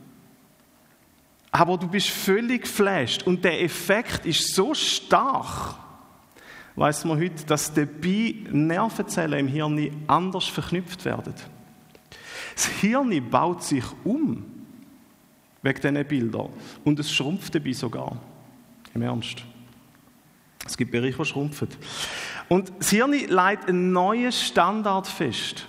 aber 1.55 1.77
du 1.77 1.88
bist 1.88 2.09
völlig 2.09 2.63
geflasht 2.63 3.24
und 3.24 3.45
der 3.45 3.63
Effekt 3.63 4.25
ist 4.25 4.53
so 4.53 4.74
stark, 4.74 5.75
weiß 6.75 7.05
man 7.05 7.17
heute, 7.17 7.45
dass 7.45 7.74
dabei 7.74 8.35
Nervenzellen 8.51 9.39
im 9.39 9.47
Hirn 9.47 10.03
anders 10.05 10.47
verknüpft 10.47 11.05
werden. 11.05 11.33
Das 12.55 12.65
Hirn 12.65 13.29
baut 13.29 13.63
sich 13.63 13.85
um 14.03 14.43
wegen 15.62 15.81
diesen 15.81 16.05
Bildern 16.05 16.50
und 16.83 17.00
es 17.00 17.13
schrumpft 17.13 17.55
dabei 17.55 17.71
sogar. 17.71 18.17
Im 18.93 19.01
Ernst. 19.01 19.45
Es 20.65 20.75
gibt 20.75 20.91
Bereiche, 20.91 21.17
die 21.17 21.25
schrumpfen. 21.25 21.69
Und 22.50 22.74
das 22.79 22.89
Hirn 22.89 23.13
legt 23.13 23.69
einen 23.69 23.93
neuen 23.93 24.33
Standard 24.33 25.07
fest. 25.07 25.67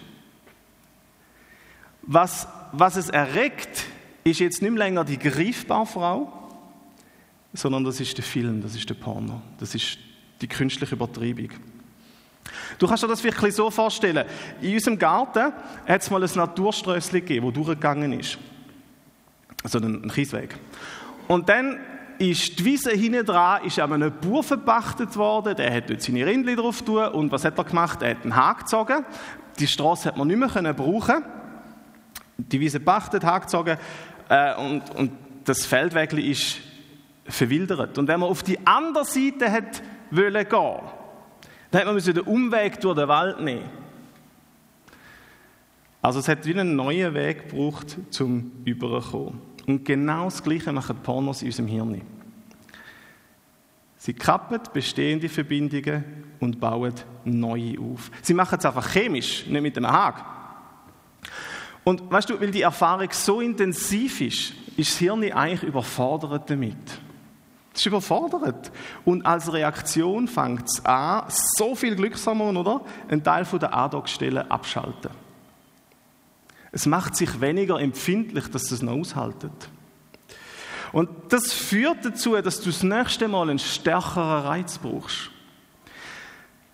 Was, 2.02 2.49
was 2.73 2.97
es 2.97 3.09
erregt, 3.09 3.87
ist 4.30 4.40
jetzt 4.40 4.62
nicht 4.62 4.76
länger 4.76 5.04
die 5.04 5.18
greifbare 5.18 5.87
Frau, 5.87 6.33
sondern 7.52 7.85
das 7.85 8.00
ist 8.00 8.16
der 8.16 8.25
Film, 8.25 8.62
das 8.62 8.75
ist 8.75 8.88
der 8.88 8.95
Porno, 8.95 9.40
das 9.59 9.75
ist 9.75 9.99
die 10.40 10.49
künstliche 10.49 10.95
Übertreibung. 10.95 11.50
Du 12.78 12.87
kannst 12.87 13.02
dir 13.02 13.09
das 13.09 13.25
wirklich 13.25 13.54
so 13.54 13.71
vorstellen. 13.71 14.26
In 14.61 14.75
unserem 14.75 14.99
Garten 14.99 15.52
hat 15.87 16.02
es 16.02 16.11
mal 16.11 16.23
ein 16.23 16.30
Naturströssli 16.35 17.21
gegeben, 17.21 17.47
das 17.47 17.54
durchgegangen 17.54 18.12
ist. 18.12 18.38
Also 19.62 19.78
ein 19.78 20.11
Kiesweg. 20.11 20.56
Und 21.28 21.49
dann 21.49 21.78
ist 22.18 22.59
die 22.59 22.64
Wiese 22.64 22.92
hinten 22.92 23.26
dran, 23.26 23.64
ist 23.64 23.78
an 23.78 23.92
einem 23.92 24.12
Bauer 24.21 24.42
verpachtet 24.42 25.16
worden, 25.16 25.56
der 25.56 25.75
hat 25.75 25.90
dort 25.90 26.02
seine 26.02 26.25
Rindchen 26.25 26.56
drauf 26.56 26.83
tun 26.83 27.06
und 27.09 27.33
was 27.33 27.45
hat 27.45 27.59
er 27.59 27.64
gemacht? 27.64 28.00
Er 28.02 28.11
hat 28.11 28.23
einen 28.23 28.37
Haken 28.37 28.61
gezogen. 28.61 29.04
Die 29.59 29.66
Straße 29.66 30.09
hat 30.09 30.16
man 30.16 30.28
nicht 30.28 30.38
mehr 30.38 30.75
brauchen 30.75 31.23
Die 32.37 32.61
Wiese 32.61 32.80
pachtet, 32.80 33.25
Haken 33.25 33.47
gezogen 33.47 33.76
äh, 34.28 34.54
und, 34.56 34.90
und 34.95 35.12
das 35.45 35.66
Feldwägli 35.66 36.30
ist 36.30 36.59
verwildert. 37.25 37.99
Und 37.99 38.09
wenn 38.09 38.21
man 38.21 38.28
auf 38.28 38.42
die 38.42 38.59
andere 38.66 39.04
Seite 39.04 39.50
hat 39.50 39.83
wollen 40.11 40.49
gehen, 40.49 40.80
dann 41.71 41.80
hat 41.80 41.87
man 41.87 41.99
den 41.99 42.21
Umweg 42.21 42.80
durch 42.80 42.97
den 42.97 43.09
Wald 43.09 43.40
nehmen. 43.40 43.68
Also 46.02 46.21
es 46.21 46.28
hat 46.28 46.47
wie 46.47 46.54
einen 46.54 46.76
neuen 46.76 47.14
Weg 47.14 47.49
gebraucht, 47.49 47.97
zum 48.11 48.52
Überkommen. 48.64 49.40
Und 49.66 49.85
genau 49.85 50.26
das 50.26 50.42
Gleiche 50.42 50.73
machen 50.73 50.97
Pornos 51.02 51.42
in 51.42 51.49
unserem 51.49 51.66
Hirn. 51.66 52.02
Sie 53.97 54.14
kappen 54.14 54.61
bestehende 54.73 55.28
Verbindungen 55.28 56.04
und 56.38 56.61
bauen 56.61 56.95
neue 57.25 57.80
auf. 57.80 58.12
Sie 58.23 58.35
machen 58.35 58.56
es 58.56 58.64
einfach 58.64 58.88
chemisch, 58.92 59.47
nicht 59.49 59.62
mit 59.62 59.76
einem 59.76 59.90
Haken. 59.90 60.25
Und 61.88 62.11
weißt 62.11 62.31
du, 62.31 62.40
weil 62.40 62.50
die 62.50 62.62
Erfahrung 62.62 63.07
so 63.12 63.40
intensiv 63.40 64.21
ist, 64.21 64.52
ist 64.76 64.90
das 64.90 64.99
Hirn 64.99 65.23
eigentlich 65.33 65.62
überfordert 65.62 66.50
damit. 66.50 66.76
Es 67.73 67.81
ist 67.81 67.87
überfordert. 67.87 68.73
Und 69.05 69.25
als 69.25 69.52
Reaktion 69.52 70.26
fängt 70.26 70.69
es 70.69 70.85
an, 70.85 71.26
so 71.28 71.76
viel 71.76 71.95
Glückshormon, 71.95 72.57
oder? 72.57 72.81
Einen 73.09 73.23
Teil 73.23 73.45
der 73.45 73.73
Andockstelle 73.73 74.50
abschalten. 74.50 75.12
Es 76.73 76.87
macht 76.87 77.14
sich 77.14 77.40
weniger 77.40 77.78
empfindlich, 77.78 78.50
dass 78.50 78.73
es 78.73 78.83
noch 78.83 78.95
aushaltet. 78.95 79.69
Und 80.90 81.09
das 81.28 81.52
führt 81.52 82.05
dazu, 82.05 82.35
dass 82.35 82.61
du 82.62 82.71
das 82.71 82.83
nächste 82.83 83.28
Mal 83.28 83.49
einen 83.49 83.61
stärkeren 83.61 84.45
Reiz 84.45 84.78
brauchst 84.78 85.31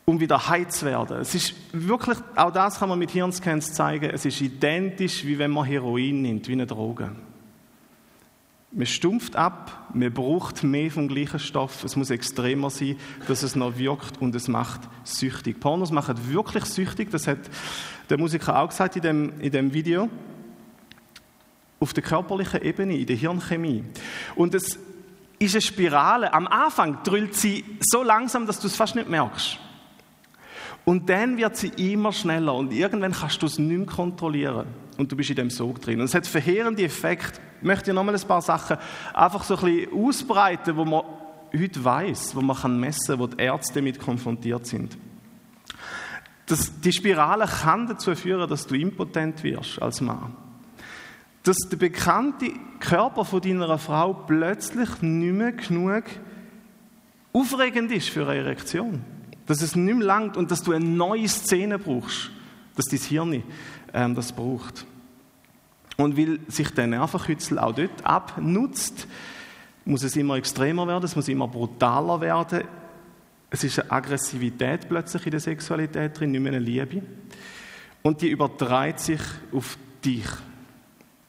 um 0.04 0.20
wieder 0.20 0.48
heil 0.48 0.68
zu 0.68 0.86
werden. 0.86 1.18
Es 1.20 1.34
ist 1.34 1.54
wirklich, 1.72 2.18
auch 2.34 2.52
das 2.52 2.78
kann 2.78 2.88
man 2.88 2.98
mit 2.98 3.10
Hirnscans 3.10 3.72
zeigen, 3.72 4.10
es 4.10 4.24
ist 4.24 4.40
identisch, 4.40 5.24
wie 5.24 5.38
wenn 5.38 5.50
man 5.50 5.64
Heroin 5.64 6.22
nimmt, 6.22 6.48
wie 6.48 6.52
eine 6.52 6.66
Droge. 6.66 7.12
Man 8.74 8.86
stumpft 8.86 9.36
ab, 9.36 9.90
man 9.92 10.12
braucht 10.12 10.64
mehr 10.64 10.90
vom 10.90 11.06
gleichen 11.06 11.38
Stoff, 11.38 11.84
es 11.84 11.94
muss 11.94 12.10
extremer 12.10 12.70
sein, 12.70 12.96
dass 13.28 13.42
es 13.42 13.54
noch 13.54 13.76
wirkt 13.76 14.20
und 14.20 14.34
es 14.34 14.48
macht 14.48 14.80
süchtig. 15.04 15.60
Pornos 15.60 15.90
machen 15.90 16.16
wirklich 16.32 16.64
süchtig, 16.64 17.10
das 17.10 17.26
hat 17.26 17.38
der 18.08 18.18
Musiker 18.18 18.58
auch 18.58 18.68
gesagt 18.68 18.96
in 18.96 19.02
dem, 19.02 19.40
in 19.40 19.52
dem 19.52 19.74
Video. 19.74 20.08
auf 21.82 21.92
der 21.92 22.02
körperlichen 22.02 22.62
Ebene, 22.62 22.96
in 22.96 23.06
der 23.06 23.16
Hirnchemie. 23.16 23.84
Und 24.36 24.54
es 24.54 24.78
ist 25.38 25.54
eine 25.54 25.60
Spirale. 25.60 26.32
Am 26.32 26.46
Anfang 26.46 27.02
drüllt 27.02 27.34
sie 27.34 27.64
so 27.80 28.02
langsam, 28.04 28.46
dass 28.46 28.60
du 28.60 28.68
es 28.68 28.76
fast 28.76 28.94
nicht 28.94 29.08
merkst. 29.08 29.58
Und 30.84 31.08
dann 31.08 31.36
wird 31.36 31.56
sie 31.56 31.68
immer 31.92 32.12
schneller 32.12 32.54
und 32.54 32.72
irgendwann 32.72 33.12
kannst 33.12 33.40
du 33.42 33.46
es 33.46 33.58
nicht 33.58 33.76
mehr 33.76 33.86
kontrollieren. 33.86 34.66
Und 34.98 35.10
du 35.10 35.16
bist 35.16 35.30
in 35.30 35.36
dem 35.36 35.50
Sog 35.50 35.80
drin. 35.80 36.00
Und 36.00 36.06
es 36.06 36.14
hat 36.14 36.26
verheerende 36.26 36.82
Effekte. 36.82 37.40
Ich 37.60 37.66
möchte 37.66 37.94
nochmal 37.94 38.14
ein 38.14 38.22
paar 38.22 38.42
Sachen 38.42 38.76
einfach 39.14 39.44
so 39.44 39.56
ein 39.56 39.64
bisschen 39.64 39.92
ausbreiten, 39.92 40.76
wo 40.76 40.84
man 40.84 41.02
heute 41.56 41.84
weiß, 41.84 42.34
wo 42.34 42.40
man 42.40 42.80
messen 42.80 43.06
kann, 43.06 43.18
wo 43.20 43.26
die 43.26 43.42
Ärzte 43.42 43.74
damit 43.74 44.00
konfrontiert 44.00 44.66
sind. 44.66 44.96
Das, 46.46 46.80
die 46.80 46.92
Spirale 46.92 47.46
kann 47.46 47.86
dazu 47.86 48.14
führen, 48.14 48.48
dass 48.50 48.66
du 48.66 48.74
impotent 48.74 49.42
wirst 49.44 49.80
als 49.80 50.00
Mann. 50.00 50.36
Dass 51.44 51.56
der 51.70 51.76
bekannte 51.76 52.52
Körper 52.80 53.24
von 53.24 53.40
deiner 53.40 53.78
Frau 53.78 54.12
plötzlich 54.12 55.00
nicht 55.02 55.32
mehr 55.32 55.52
genug 55.52 56.04
aufregend 57.32 57.92
ist 57.92 58.08
für 58.08 58.28
eine 58.28 58.40
Erektion. 58.40 59.04
Dass 59.46 59.62
es 59.62 59.74
nicht 59.76 59.96
mehr 59.96 60.06
langt 60.06 60.36
und 60.36 60.50
dass 60.50 60.62
du 60.62 60.72
eine 60.72 60.84
neue 60.84 61.28
Szene 61.28 61.78
brauchst, 61.78 62.30
dass 62.76 62.86
dein 62.86 63.00
Hirn 63.00 63.42
ähm, 63.92 64.14
das 64.14 64.32
braucht. 64.32 64.86
Und 65.96 66.16
weil 66.16 66.38
sich 66.48 66.70
der 66.70 66.86
Nervenkützel 66.86 67.58
auch 67.58 67.74
dort 67.74 68.04
abnutzt, 68.04 69.06
muss 69.84 70.02
es 70.02 70.16
immer 70.16 70.36
extremer 70.36 70.86
werden, 70.86 71.04
es 71.04 71.16
muss 71.16 71.28
immer 71.28 71.48
brutaler 71.48 72.20
werden. 72.20 72.64
Es 73.50 73.64
ist 73.64 73.80
eine 73.80 73.90
Aggressivität 73.90 74.88
plötzlich 74.88 75.26
in 75.26 75.32
der 75.32 75.40
Sexualität 75.40 76.18
drin, 76.18 76.30
nicht 76.30 76.40
mehr 76.40 76.52
eine 76.52 76.60
Liebe. 76.60 77.02
Und 78.02 78.22
die 78.22 78.28
übertreibt 78.28 79.00
sich 79.00 79.20
auf 79.52 79.76
dich. 80.04 80.26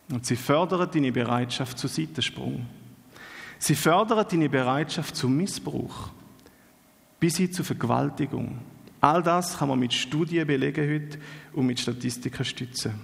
Und 0.09 0.25
sie 0.25 0.35
fördert 0.35 0.95
deine 0.95 1.11
Bereitschaft 1.11 1.77
zu 1.77 1.87
Seitensprung. 1.87 2.65
Sie 3.59 3.75
fördert 3.75 4.31
deine 4.31 4.49
Bereitschaft 4.49 5.15
zu 5.15 5.27
Missbrauch 5.27 6.09
bis 7.23 7.37
hin 7.37 7.53
zur 7.53 7.63
Vergewaltigung. 7.63 8.57
All 8.99 9.23
das 9.23 9.57
kann 9.57 9.69
man 9.69 9.79
mit 9.79 9.93
Studien 9.93 10.45
belegen 10.45 10.93
heute 10.93 11.17
und 11.53 11.65
mit 11.65 11.79
Statistiken 11.79 12.43
stützen. 12.43 12.95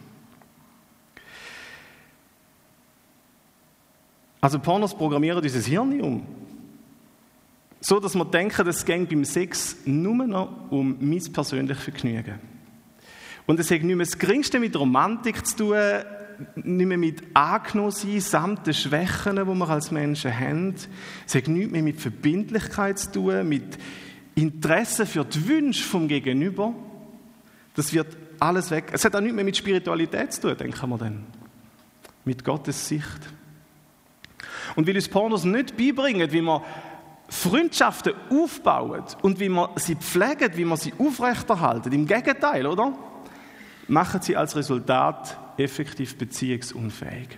Also 4.42 4.60
Pornos 4.60 4.94
programmieren 4.94 5.42
dieses 5.42 5.68
Hirn 5.68 6.02
um. 6.02 6.26
So, 7.80 7.98
dass 8.02 8.14
wir 8.14 8.26
denken, 8.26 8.68
es 8.68 8.84
geht 8.84 9.08
beim 9.08 9.24
Sex 9.24 9.78
nur 9.86 10.28
noch 10.28 10.70
um 10.70 10.98
mein 11.00 11.24
persönliches 11.32 11.82
Vergnügen. 11.82 12.40
Und 13.46 13.58
es 13.58 13.72
hat 13.72 13.84
nicht 13.84 13.96
mehr 13.96 14.06
das 14.06 14.18
Geringste 14.18 14.60
mit 14.60 14.78
Romantik 14.78 15.46
zu 15.48 15.56
tun, 15.56 15.78
nicht 16.56 16.88
mehr 16.88 16.98
mit 16.98 17.24
angenommen 17.34 18.20
samt 18.20 18.68
den 18.68 18.74
Schwächen, 18.74 19.38
die 19.38 19.46
wir 19.46 19.70
als 19.70 19.92
Menschen 19.92 20.38
haben. 20.38 20.76
Es 21.26 21.36
hat 21.36 21.48
nichts 21.48 21.72
mehr 21.72 21.84
mit 21.84 22.02
Verbindlichkeit 22.02 23.00
zu 23.00 23.14
tun, 23.14 23.48
mit 23.48 23.78
Interesse 24.36 25.06
für 25.06 25.26
die 25.26 25.48
Wünsche 25.48 25.84
vom 25.84 26.08
Gegenüber, 26.08 26.74
das 27.76 27.94
wird 27.94 28.18
alles 28.40 28.72
weg. 28.72 28.90
Es 28.92 29.06
hat 29.06 29.16
auch 29.16 29.22
nichts 29.22 29.36
mehr 29.36 29.44
mit 29.44 29.58
Spiritualität 29.58 30.34
zu 30.34 30.42
tun, 30.42 30.58
denken 30.58 30.90
wir 30.90 30.98
dann. 30.98 31.26
Mit 32.26 32.44
Gottes 32.44 32.88
Sicht. 32.88 33.20
Und 34.76 34.88
weil 34.88 34.96
uns 34.96 35.10
Pornos 35.10 35.44
nicht 35.44 35.76
beibringen, 35.76 36.32
wie 36.32 36.42
man 36.42 36.62
Freundschaften 37.28 38.14
aufbauen 38.30 39.04
und 39.22 39.40
wie 39.40 39.50
man 39.50 39.70
sie 39.76 39.96
pflegt, 39.96 40.58
wie 40.58 40.66
man 40.66 40.78
sie 40.78 40.94
aufrechterhalten, 40.98 41.92
im 41.94 42.08
Gegenteil, 42.08 42.66
oder? 42.66 42.94
Machen 43.88 44.22
sie 44.22 44.36
als 44.36 44.56
Resultat 44.56 45.38
effektiv 45.58 46.18
beziehungsunfähig. 46.18 47.38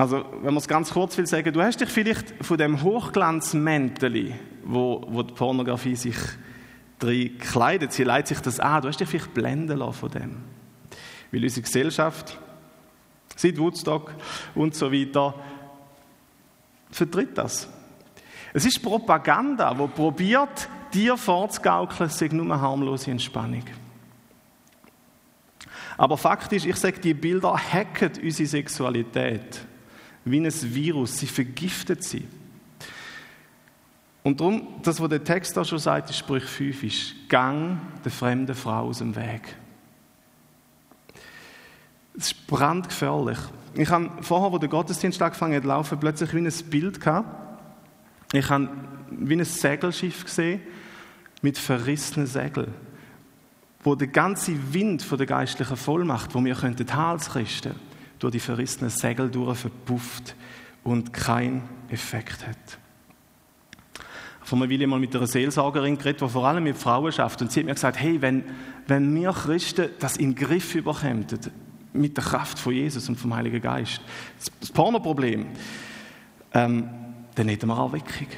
Also, 0.00 0.24
wenn 0.36 0.54
man 0.54 0.56
es 0.56 0.66
ganz 0.66 0.92
kurz 0.92 1.18
will 1.18 1.26
sagen, 1.26 1.52
du 1.52 1.60
hast 1.60 1.78
dich 1.78 1.90
vielleicht 1.90 2.32
von 2.42 2.56
dem 2.56 2.82
Hochglanzmäntel, 2.82 4.32
wo, 4.64 5.04
wo 5.06 5.22
die 5.22 5.34
Pornografie 5.34 5.94
sich 5.94 6.16
drin 6.98 7.36
kleidet, 7.36 7.92
sie 7.92 8.04
leitet 8.04 8.28
sich 8.28 8.40
das 8.40 8.60
an, 8.60 8.80
du 8.80 8.88
hast 8.88 8.98
dich 8.98 9.10
vielleicht 9.10 9.34
blenden 9.34 9.76
lassen 9.76 9.92
von 9.92 10.10
dem. 10.10 10.36
Weil 11.30 11.42
unsere 11.42 11.60
Gesellschaft, 11.60 12.38
seit 13.36 13.58
Woodstock 13.58 14.14
und 14.54 14.74
so 14.74 14.90
weiter, 14.90 15.34
vertritt 16.90 17.36
das. 17.36 17.68
Es 18.54 18.64
ist 18.64 18.82
Propaganda, 18.82 19.76
wo 19.76 19.86
probiert, 19.86 20.70
dir 20.94 21.18
vorzugaukeln, 21.18 22.08
es 22.08 22.18
sei 22.18 22.28
nur 22.28 22.46
eine 22.46 22.58
harmlose 22.58 23.10
Entspannung. 23.10 23.64
Aber 25.98 26.16
Fakt 26.16 26.54
ist, 26.54 26.64
ich 26.64 26.76
sage, 26.76 27.00
die 27.00 27.12
Bilder 27.12 27.54
hacken 27.54 28.12
unsere 28.22 28.48
Sexualität 28.48 29.66
wie 30.24 30.40
ein 30.40 30.52
Virus. 30.52 31.18
Sie 31.18 31.26
vergiftet 31.26 32.04
sie. 32.04 32.26
Und 34.22 34.40
darum, 34.40 34.68
das, 34.82 35.00
was 35.00 35.08
der 35.08 35.24
Text 35.24 35.56
da 35.56 35.64
schon 35.64 35.78
sagt, 35.78 36.10
in 36.10 36.14
Sprüch 36.14 36.44
5 36.44 36.82
ist, 36.82 37.28
gang 37.28 37.78
der 38.04 38.12
fremden 38.12 38.54
Frau 38.54 38.86
aus 38.86 38.98
dem 38.98 39.16
Weg. 39.16 39.56
Es 42.16 42.26
ist 42.32 42.46
brandgefährlich. 42.46 43.38
Ich 43.74 43.88
habe 43.88 44.10
vorher, 44.20 44.52
wo 44.52 44.58
der 44.58 44.68
Gottesdienst 44.68 45.22
angefangen 45.22 45.54
hat, 45.54 45.64
laufen, 45.64 45.98
plötzlich 45.98 46.34
wie 46.34 46.38
ein 46.38 46.52
Bild 46.70 47.00
gehabt. 47.00 47.28
Ich 48.32 48.48
habe 48.50 48.68
wie 49.10 49.34
ein 49.34 49.44
Segelschiff 49.44 50.24
gesehen 50.24 50.60
mit 51.42 51.56
verrissenen 51.56 52.26
Segeln, 52.26 52.74
wo 53.82 53.94
der 53.94 54.08
ganze 54.08 54.52
Wind 54.72 55.02
von 55.02 55.18
der 55.18 55.26
geistlichen 55.26 55.76
Vollmacht, 55.76 56.34
wo 56.34 56.44
wir 56.44 56.54
könnten 56.54 56.94
Hals 56.94 57.34
richten, 57.34 57.74
durch 58.20 58.32
die 58.32 58.40
verrissenen 58.40 58.90
Segel 58.90 59.28
durch 59.30 59.58
verpufft 59.58 60.36
und 60.84 61.12
keinen 61.12 61.62
Effekt 61.88 62.46
hat. 62.46 62.78
Vor 64.42 64.58
einer 64.58 64.70
Weile 64.70 64.86
mal 64.86 65.00
mit 65.00 65.14
einer 65.14 65.26
Seelsorgerin 65.26 65.98
geredet, 65.98 66.22
die 66.22 66.28
vor 66.28 66.46
allem 66.46 66.64
mit 66.64 66.76
Frauen 66.76 67.12
schafft. 67.12 67.42
Und 67.42 67.50
sie 67.50 67.60
hat 67.60 67.66
mir 67.66 67.74
gesagt, 67.74 67.98
hey, 67.98 68.20
wenn, 68.20 68.44
wenn 68.86 69.14
wir 69.14 69.32
Christen 69.32 69.90
das 69.98 70.16
in 70.16 70.34
den 70.34 70.46
Griff 70.46 70.74
überkommen, 70.74 71.26
mit 71.92 72.16
der 72.16 72.24
Kraft 72.24 72.58
von 72.58 72.72
Jesus 72.72 73.08
und 73.08 73.16
vom 73.16 73.34
Heiligen 73.34 73.60
Geist, 73.60 74.00
das 74.60 74.70
Pornoproblem, 74.70 75.46
ähm, 76.54 76.90
dann 77.34 77.48
hätten 77.48 77.68
wir 77.68 77.78
auch 77.78 77.92
Weckung. 77.92 78.28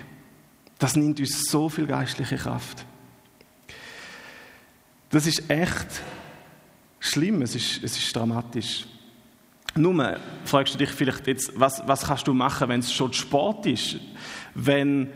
Das 0.78 0.96
nimmt 0.96 1.20
uns 1.20 1.44
so 1.50 1.68
viel 1.68 1.86
geistliche 1.86 2.36
Kraft. 2.36 2.84
Das 5.10 5.26
ist 5.26 5.50
echt 5.50 6.02
schlimm, 7.00 7.42
es 7.42 7.54
ist, 7.54 7.82
es 7.82 7.98
ist 7.98 8.14
dramatisch. 8.14 8.86
Nur 9.74 10.18
fragst 10.44 10.74
du 10.74 10.78
dich 10.78 10.90
vielleicht 10.90 11.26
jetzt, 11.26 11.52
was, 11.58 11.82
was 11.86 12.06
kannst 12.06 12.28
du 12.28 12.34
machen, 12.34 12.68
wenn 12.68 12.80
es 12.80 12.92
schon 12.92 13.12
Sport 13.12 13.66
ist? 13.66 13.96
Wenn 14.54 15.08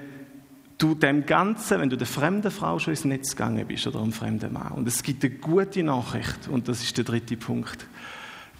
du 0.78 0.94
dem 0.94 1.26
Ganzen, 1.26 1.80
wenn 1.80 1.90
du 1.90 1.96
der 1.96 2.06
fremden 2.06 2.50
Frau 2.50 2.78
schon 2.78 2.92
ins 2.92 3.04
Netz 3.04 3.30
gegangen 3.30 3.66
bist 3.66 3.86
oder 3.86 4.00
einem 4.00 4.12
fremden 4.12 4.52
Mann. 4.52 4.72
Und 4.72 4.88
es 4.88 5.02
gibt 5.02 5.24
eine 5.24 5.34
gute 5.34 5.82
Nachricht, 5.82 6.48
und 6.48 6.68
das 6.68 6.82
ist 6.82 6.96
der 6.96 7.04
dritte 7.04 7.36
Punkt. 7.36 7.86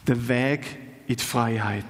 Der 0.07 0.29
Weg 0.29 0.79
in 1.07 1.17
die 1.17 1.23
Freiheit. 1.23 1.85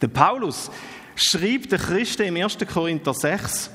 Der 0.00 0.08
Paulus 0.08 0.70
schrieb 1.14 1.68
den 1.68 1.78
Christen 1.78 2.22
im 2.22 2.36
1. 2.36 2.58
Korinther 2.72 3.14
6, 3.14 3.70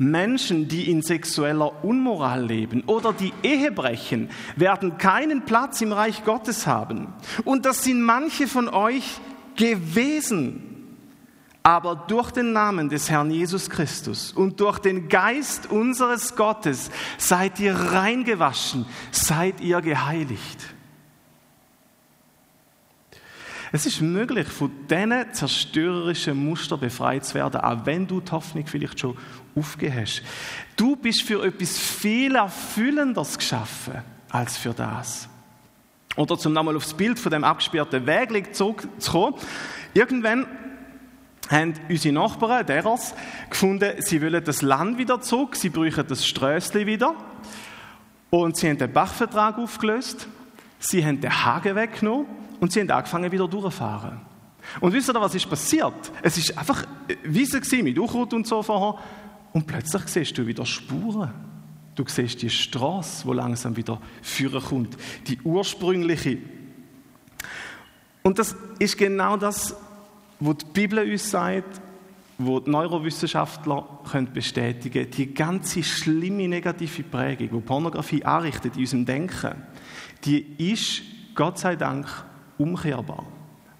Menschen, 0.00 0.66
die 0.66 0.90
in 0.90 1.02
sexueller 1.02 1.84
Unmoral 1.84 2.42
leben 2.42 2.82
oder 2.86 3.12
die 3.12 3.34
Ehe 3.42 3.70
brechen, 3.70 4.30
werden 4.56 4.96
keinen 4.96 5.44
Platz 5.44 5.82
im 5.82 5.92
Reich 5.92 6.24
Gottes 6.24 6.66
haben. 6.66 7.08
Und 7.44 7.66
das 7.66 7.84
sind 7.84 8.00
manche 8.00 8.48
von 8.48 8.70
euch 8.70 9.20
gewesen. 9.56 10.96
Aber 11.62 11.96
durch 11.96 12.30
den 12.30 12.54
Namen 12.54 12.88
des 12.88 13.10
Herrn 13.10 13.30
Jesus 13.30 13.68
Christus 13.68 14.32
und 14.32 14.58
durch 14.60 14.78
den 14.78 15.10
Geist 15.10 15.70
unseres 15.70 16.34
Gottes 16.34 16.90
seid 17.18 17.60
ihr 17.60 17.74
reingewaschen, 17.74 18.86
seid 19.10 19.60
ihr 19.60 19.82
geheiligt. 19.82 20.74
Es 23.72 23.86
ist 23.86 24.00
möglich, 24.00 24.48
von 24.48 24.70
diesen 24.88 25.32
zerstörerischen 25.32 26.36
Mustern 26.44 26.80
befreit 26.80 27.24
zu 27.24 27.34
werden, 27.34 27.60
auch 27.60 27.86
wenn 27.86 28.06
du 28.06 28.20
die 28.20 28.32
Hoffnung 28.32 28.66
vielleicht 28.66 28.98
schon 28.98 29.16
aufgegeben 29.54 30.00
hast. 30.00 30.22
Du 30.76 30.96
bist 30.96 31.22
für 31.22 31.44
etwas 31.44 31.78
viel 31.78 32.34
Erfüllenderes 32.34 33.38
geschaffen 33.38 34.02
als 34.28 34.56
für 34.56 34.72
das. 34.72 35.28
Oder 36.16 36.36
zum 36.36 36.52
nochmal 36.52 36.76
aufs 36.76 36.94
Bild 36.94 37.18
von 37.18 37.30
dem 37.30 37.44
abgesperrten 37.44 38.06
Weg 38.06 38.54
zurückzukommen. 38.54 39.36
Irgendwann 39.94 40.46
haben 41.48 41.74
unsere 41.88 42.14
Nachbarn, 42.14 42.66
deras, 42.66 43.14
gefunden, 43.48 43.92
sie 43.98 44.20
wollen 44.20 44.42
das 44.42 44.62
Land 44.62 44.98
wieder 44.98 45.20
zurück, 45.20 45.54
sie 45.54 45.68
brauchen 45.68 46.04
das 46.08 46.26
Strössli 46.26 46.86
wieder. 46.86 47.14
Und 48.30 48.56
sie 48.56 48.68
haben 48.68 48.78
den 48.78 48.92
Bachvertrag 48.92 49.58
aufgelöst, 49.58 50.28
sie 50.80 51.04
haben 51.04 51.20
den 51.20 51.44
Hagen 51.44 51.76
weggenommen 51.76 52.26
und 52.60 52.72
sie 52.72 52.80
haben 52.80 52.90
angefangen, 52.90 53.32
wieder 53.32 53.48
durchzufahren. 53.48 54.20
Und 54.80 54.92
wisst 54.92 55.08
ihr, 55.08 55.14
was 55.14 55.34
ist 55.34 55.48
passiert? 55.48 56.12
Es 56.22 56.36
ist 56.36 56.56
einfach 56.56 56.84
Wiese 57.24 57.60
mit 57.82 57.98
Unkraut 57.98 58.32
und 58.34 58.46
so 58.46 58.62
vorher. 58.62 59.00
Und 59.52 59.66
plötzlich 59.66 60.02
siehst 60.06 60.36
du 60.38 60.46
wieder 60.46 60.64
Spuren. 60.66 61.32
Du 61.94 62.04
siehst 62.06 62.40
die 62.42 62.50
Straße, 62.50 63.26
wo 63.26 63.32
langsam 63.32 63.76
wieder 63.76 64.00
führen 64.22 64.62
kommt, 64.62 64.96
die 65.26 65.40
ursprüngliche. 65.42 66.38
Und 68.22 68.38
das 68.38 68.54
ist 68.78 68.96
genau 68.96 69.36
das, 69.36 69.74
was 70.38 70.58
die 70.58 70.66
Bibel 70.72 71.10
uns 71.10 71.30
sagt, 71.30 71.80
wo 72.38 72.60
die 72.60 72.70
Neurowissenschaftler 72.70 73.86
können 74.10 74.32
bestätigen. 74.32 75.10
Die 75.10 75.34
ganze 75.34 75.82
schlimme 75.82 76.48
negative 76.48 77.02
Prägung, 77.02 77.50
die 77.50 77.66
Pornografie 77.66 78.24
anrichtet 78.24 78.76
in 78.76 78.82
unserem 78.82 79.04
Denken, 79.04 79.62
die 80.24 80.72
ist 80.72 81.02
Gott 81.34 81.58
sei 81.58 81.76
Dank 81.76 82.06
umkehrbar. 82.60 83.24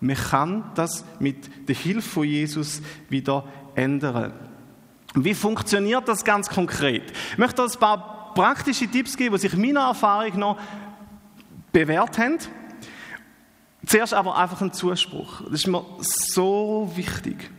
Man 0.01 0.17
kann 0.17 0.65
das 0.75 1.05
mit 1.19 1.69
der 1.69 1.75
Hilfe 1.75 2.09
von 2.09 2.25
Jesus 2.25 2.81
wieder 3.11 3.45
ändern. 3.75 4.33
Wie 5.15 5.35
funktioniert 5.35 6.09
das 6.09 6.25
ganz 6.25 6.49
konkret? 6.49 7.03
Ich 7.33 7.39
möchte 7.39 7.63
ein 7.63 7.71
paar 7.79 8.33
praktische 8.35 8.89
Tipps 8.89 9.17
geben, 9.17 9.35
die 9.35 9.41
sich 9.43 9.57
meiner 9.57 9.89
Erfahrung 9.89 10.39
noch 10.39 10.59
bewährt 11.73 12.17
haben. 12.19 12.39
Zuerst 13.85 14.15
aber 14.15 14.37
einfach 14.39 14.61
ein 14.63 14.73
Zuspruch. 14.73 15.43
Das 15.43 15.61
ist 15.61 15.67
mir 15.67 15.85
so 16.01 16.91
wichtig. 16.95 17.51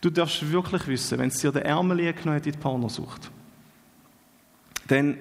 Du 0.00 0.10
darfst 0.10 0.50
wirklich 0.52 0.86
wissen, 0.86 1.18
wenn 1.18 1.28
es 1.28 1.40
dir 1.40 1.50
den 1.50 1.62
Ärmel 1.62 2.12
genommen 2.12 2.36
hat 2.36 2.46
in 2.46 2.52
die 2.52 2.58
Pornosucht, 2.58 3.30
dann 4.86 5.16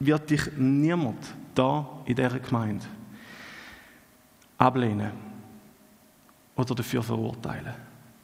wird 0.00 0.30
dich 0.30 0.40
niemand 0.56 1.18
da 1.54 2.00
in 2.06 2.16
dieser 2.16 2.40
Gemeinde 2.40 2.84
ablehnen 4.58 5.12
oder 6.54 6.74
dafür 6.74 7.02
verurteilen. 7.02 7.74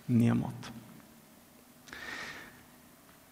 Niemand. 0.08 0.72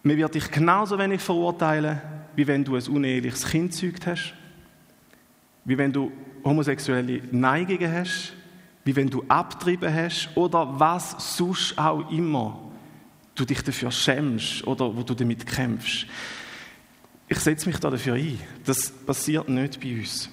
Man 0.03 0.17
wird 0.17 0.35
dich 0.35 0.51
genauso 0.51 0.99
wenig 0.99 1.21
verurteilen, 1.21 2.01
wie 2.35 2.47
wenn 2.47 2.65
du 2.65 2.77
ein 2.77 2.87
uneheliches 2.87 3.47
Kind 3.47 3.73
gezeugt 3.73 4.07
hast, 4.07 4.35
wie 5.65 5.77
wenn 5.77 5.93
du 5.93 6.11
homosexuelle 6.43 7.23
Neigungen 7.31 7.93
hast, 7.93 8.33
wie 8.85 8.97
wenn 8.97 9.11
du 9.11 9.25
abtrieben 9.29 9.93
hast 9.93 10.31
oder 10.37 10.81
was 10.81 11.37
sonst 11.37 11.77
auch 11.79 12.11
immer 12.11 12.59
du 13.35 13.45
dich 13.45 13.63
dafür 13.63 13.91
schämst 13.91 14.67
oder 14.67 14.95
wo 14.95 15.03
du 15.03 15.15
damit 15.15 15.47
kämpfst. 15.47 16.07
Ich 17.29 17.39
setze 17.39 17.69
mich 17.69 17.79
da 17.79 17.91
dafür 17.91 18.15
ein. 18.15 18.39
Das 18.65 18.91
passiert 18.91 19.49
nicht 19.49 19.81
bei 19.81 19.99
uns. 19.99 20.29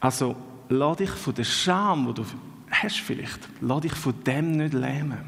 Also, 0.00 0.36
lass 0.68 0.96
dich 0.96 1.10
von 1.10 1.34
der 1.34 1.44
Scham, 1.44 2.06
die 2.06 2.14
du 2.14 2.24
hast 2.70 3.00
vielleicht, 3.00 3.40
lass 3.60 3.80
dich 3.82 3.94
von 3.94 4.14
dem 4.24 4.52
nicht 4.52 4.74
lähmen. 4.74 5.18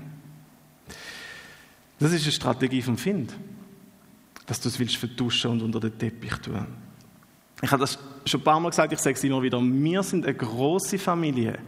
Das 1.98 2.12
ist 2.12 2.24
eine 2.24 2.32
Strategie 2.32 2.82
vom 2.82 2.98
Find, 2.98 3.34
dass 4.46 4.60
du 4.60 4.68
es 4.68 4.78
willst 4.78 4.96
vertuschen 4.96 5.52
und 5.52 5.62
unter 5.62 5.80
den 5.80 5.98
Teppich 5.98 6.34
tun. 6.34 6.66
Ich 7.62 7.70
habe 7.70 7.80
das 7.80 7.98
schon 8.26 8.40
ein 8.40 8.44
paar 8.44 8.60
Mal 8.60 8.68
gesagt, 8.68 8.92
ich 8.92 8.98
sage 8.98 9.16
es 9.16 9.24
immer 9.24 9.42
wieder. 9.42 9.60
Wir 9.62 10.02
sind 10.02 10.26
eine 10.26 10.34
große 10.34 10.98
Familie, 10.98 11.58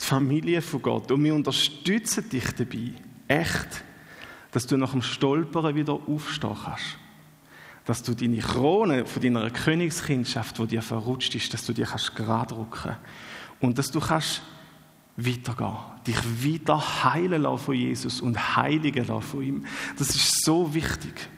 die 0.00 0.04
Familie 0.04 0.60
von 0.62 0.82
Gott. 0.82 1.12
Und 1.12 1.22
wir 1.22 1.34
unterstützen 1.34 2.28
dich 2.28 2.50
dabei, 2.52 2.94
echt, 3.28 3.84
dass 4.50 4.66
du 4.66 4.76
nach 4.76 4.90
dem 4.90 5.02
Stolpern 5.02 5.76
wieder 5.76 5.92
aufstehen 5.92 6.56
kannst. 6.64 6.98
Dass 7.88 8.02
du 8.02 8.12
deine 8.12 8.36
Krone 8.36 9.06
von 9.06 9.22
deiner 9.22 9.48
Königskindschaft, 9.48 10.58
die 10.58 10.66
dir 10.66 10.82
verrutscht 10.82 11.34
ist, 11.34 11.54
dass 11.54 11.64
du 11.64 11.72
die 11.72 11.84
kannst 11.84 12.14
gerade 12.14 12.54
rücken 12.54 12.96
Und 13.60 13.78
dass 13.78 13.90
du 13.90 13.98
kannst 13.98 14.42
weitergehen, 15.16 15.74
dich 16.06 16.44
wieder 16.44 16.78
heilen 17.02 17.40
lassen 17.40 17.64
von 17.64 17.74
Jesus 17.74 18.20
und 18.20 18.56
heiligen 18.56 19.06
lassen 19.06 19.22
von 19.22 19.42
ihm. 19.42 19.64
Das 19.96 20.10
ist 20.10 20.44
so 20.44 20.74
wichtig. 20.74 21.30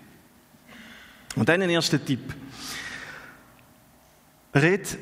Und 1.37 1.49
dann 1.49 1.63
ein 1.63 1.71
erster 1.71 2.05
Tipp. 2.05 2.35
Red, 4.53 4.99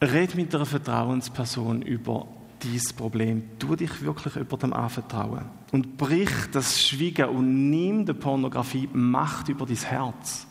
red 0.00 0.36
mit 0.36 0.54
einer 0.54 0.66
Vertrauensperson 0.66 1.82
über 1.82 2.28
dieses 2.62 2.92
Problem. 2.92 3.58
Tu 3.58 3.74
dich 3.74 4.02
wirklich 4.02 4.36
über 4.36 4.56
dem 4.56 4.72
anvertrauen. 4.72 5.46
Und 5.72 5.96
brich 5.96 6.30
das 6.52 6.80
Schweigen 6.80 7.28
und 7.30 7.70
nimm 7.70 8.06
der 8.06 8.14
Pornografie 8.14 8.88
Macht 8.92 9.48
über 9.48 9.66
dein 9.66 9.76
Herz. 9.76 10.46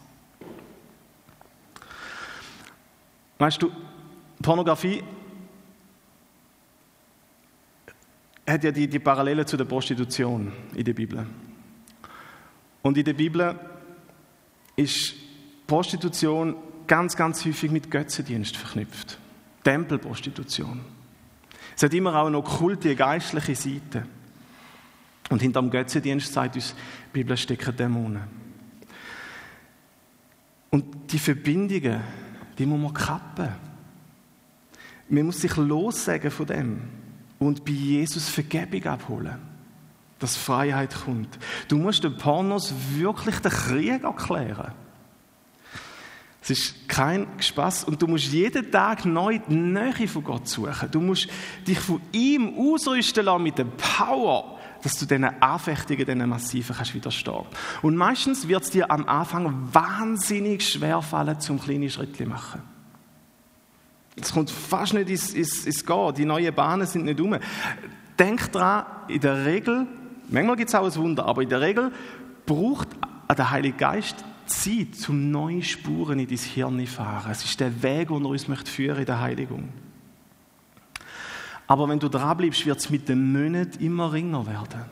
Weißt 3.40 3.62
du, 3.62 3.72
Pornografie 4.42 5.02
hat 8.46 8.64
ja 8.64 8.72
die, 8.72 8.88
die 8.88 9.00
Parallele 9.00 9.46
zu 9.46 9.58
der 9.58 9.66
Prostitution 9.66 10.52
in 10.76 10.84
der 10.84 10.94
Bibel. 10.94 11.26
Und 12.82 12.98
in 12.98 13.06
der 13.06 13.14
Bibel 13.14 13.58
ist 14.76 15.14
Prostitution 15.68 16.56
ganz, 16.86 17.16
ganz 17.16 17.46
häufig 17.46 17.72
mit 17.72 17.90
Götzendienst 17.90 18.58
verknüpft. 18.58 19.18
Tempelprostitution. 19.64 20.82
Es 21.76 21.84
hat 21.84 21.94
immer 21.94 22.16
auch 22.16 22.30
noch 22.30 22.44
kulte, 22.44 22.96
geistliche 22.96 23.56
Seite. 23.56 24.06
Und 25.30 25.42
hinter 25.42 25.62
dem 25.62 25.70
Götzendienst 25.70 26.34
sagt 26.34 26.56
uns, 26.56 26.74
die 26.74 27.20
Bibel 27.20 27.38
stecken 27.38 27.76
Dämonen. 27.76 28.24
Und 30.72 31.12
die 31.12 31.20
Verbindungen, 31.20 32.02
die 32.60 32.66
muss 32.66 32.80
man 32.80 32.94
kappen. 32.94 33.50
Man 35.08 35.26
muss 35.26 35.42
sich 35.42 35.56
lossagen 35.56 36.30
von 36.30 36.46
dem 36.46 36.82
und 37.40 37.66
bei 37.66 37.72
Jesus 37.72 38.30
Vergebung 38.30 38.86
abholen. 38.86 39.40
Dass 40.20 40.36
Freiheit 40.36 40.94
kommt. 41.06 41.40
Du 41.70 41.78
musst 41.78 42.04
den 42.04 42.18
Pornos 42.18 42.74
wirklich 42.98 43.40
den 43.40 43.52
Krieg 43.52 44.04
erklären. 44.04 44.74
Es 46.42 46.50
ist 46.50 46.90
kein 46.90 47.28
Spaß 47.40 47.86
und 47.86 48.02
du 48.02 48.08
musst 48.08 48.32
jeden 48.32 48.70
Tag 48.70 49.06
neu 49.06 49.40
die 49.40 49.56
Nähe 49.56 50.08
von 50.08 50.24
Gott 50.24 50.48
suchen. 50.48 50.92
Du 50.92 51.00
musst 51.00 51.28
dich 51.66 51.80
von 51.80 52.02
ihm 52.12 52.54
ausrüsten 52.58 53.26
lassen 53.26 53.44
mit 53.44 53.58
der 53.58 53.66
Power, 53.66 54.59
dass 54.82 54.98
du 54.98 55.06
diesen 55.06 55.26
Anfechtungen, 55.26 56.06
diesen 56.06 56.30
Massiven 56.30 56.76
kannst 56.76 56.94
widerstehen 56.94 57.46
Und 57.82 57.96
meistens 57.96 58.48
wird 58.48 58.64
es 58.64 58.72
dir 58.72 58.90
am 58.90 59.08
Anfang 59.08 59.70
wahnsinnig 59.74 60.68
schwer 60.68 61.02
fallen, 61.02 61.40
zum 61.40 61.60
kleine 61.60 61.90
Schritte 61.90 62.24
zu 62.24 62.30
machen. 62.30 62.62
Es 64.22 64.34
kommt 64.34 64.50
fast 64.50 64.94
nicht 64.94 65.10
ins, 65.10 65.34
ins, 65.34 65.66
ins 65.66 65.86
Gehen. 65.86 66.14
Die 66.16 66.26
neuen 66.26 66.54
Bahnen 66.54 66.88
sind 66.88 67.06
nicht 67.06 67.22
um. 67.22 67.38
Denk 68.18 68.52
dran, 68.52 68.86
in 69.08 69.22
der 69.22 69.46
Regel, 69.46 69.88
manchmal 70.30 70.58
gibt 70.58 70.70
es 70.70 70.76
auch 70.76 70.86
ein 70.86 70.96
Wunder, 70.96 71.26
aber 71.26 71.42
in 71.42 71.50
der 71.50 71.62
Regel 71.62 71.92
braucht 72.46 72.90
der 73.30 73.52
Heilige 73.52 73.78
Geist 73.78 74.26
Zeit, 74.46 74.96
zum 74.96 75.32
neue 75.32 75.62
Spuren 75.64 76.20
in 76.20 76.28
dein 76.28 76.38
Hirn 76.38 76.80
zu 76.80 76.88
fahren. 76.88 77.32
Es 77.32 77.46
ist 77.46 77.60
der 77.60 77.84
Weg, 77.84 78.10
den 78.10 78.26
er 78.26 78.30
uns 78.30 78.48
möchte 78.48 78.70
führen 78.70 79.00
in 79.00 79.06
der 79.06 79.22
Heiligung. 79.22 79.70
Aber 81.70 81.88
wenn 81.88 82.00
du 82.00 82.10
dranbleibst, 82.10 82.66
wird 82.66 82.80
es 82.80 82.90
mit 82.90 83.08
den 83.08 83.32
Monaten 83.32 83.80
immer 83.84 84.12
ringer 84.12 84.48
werden. 84.48 84.86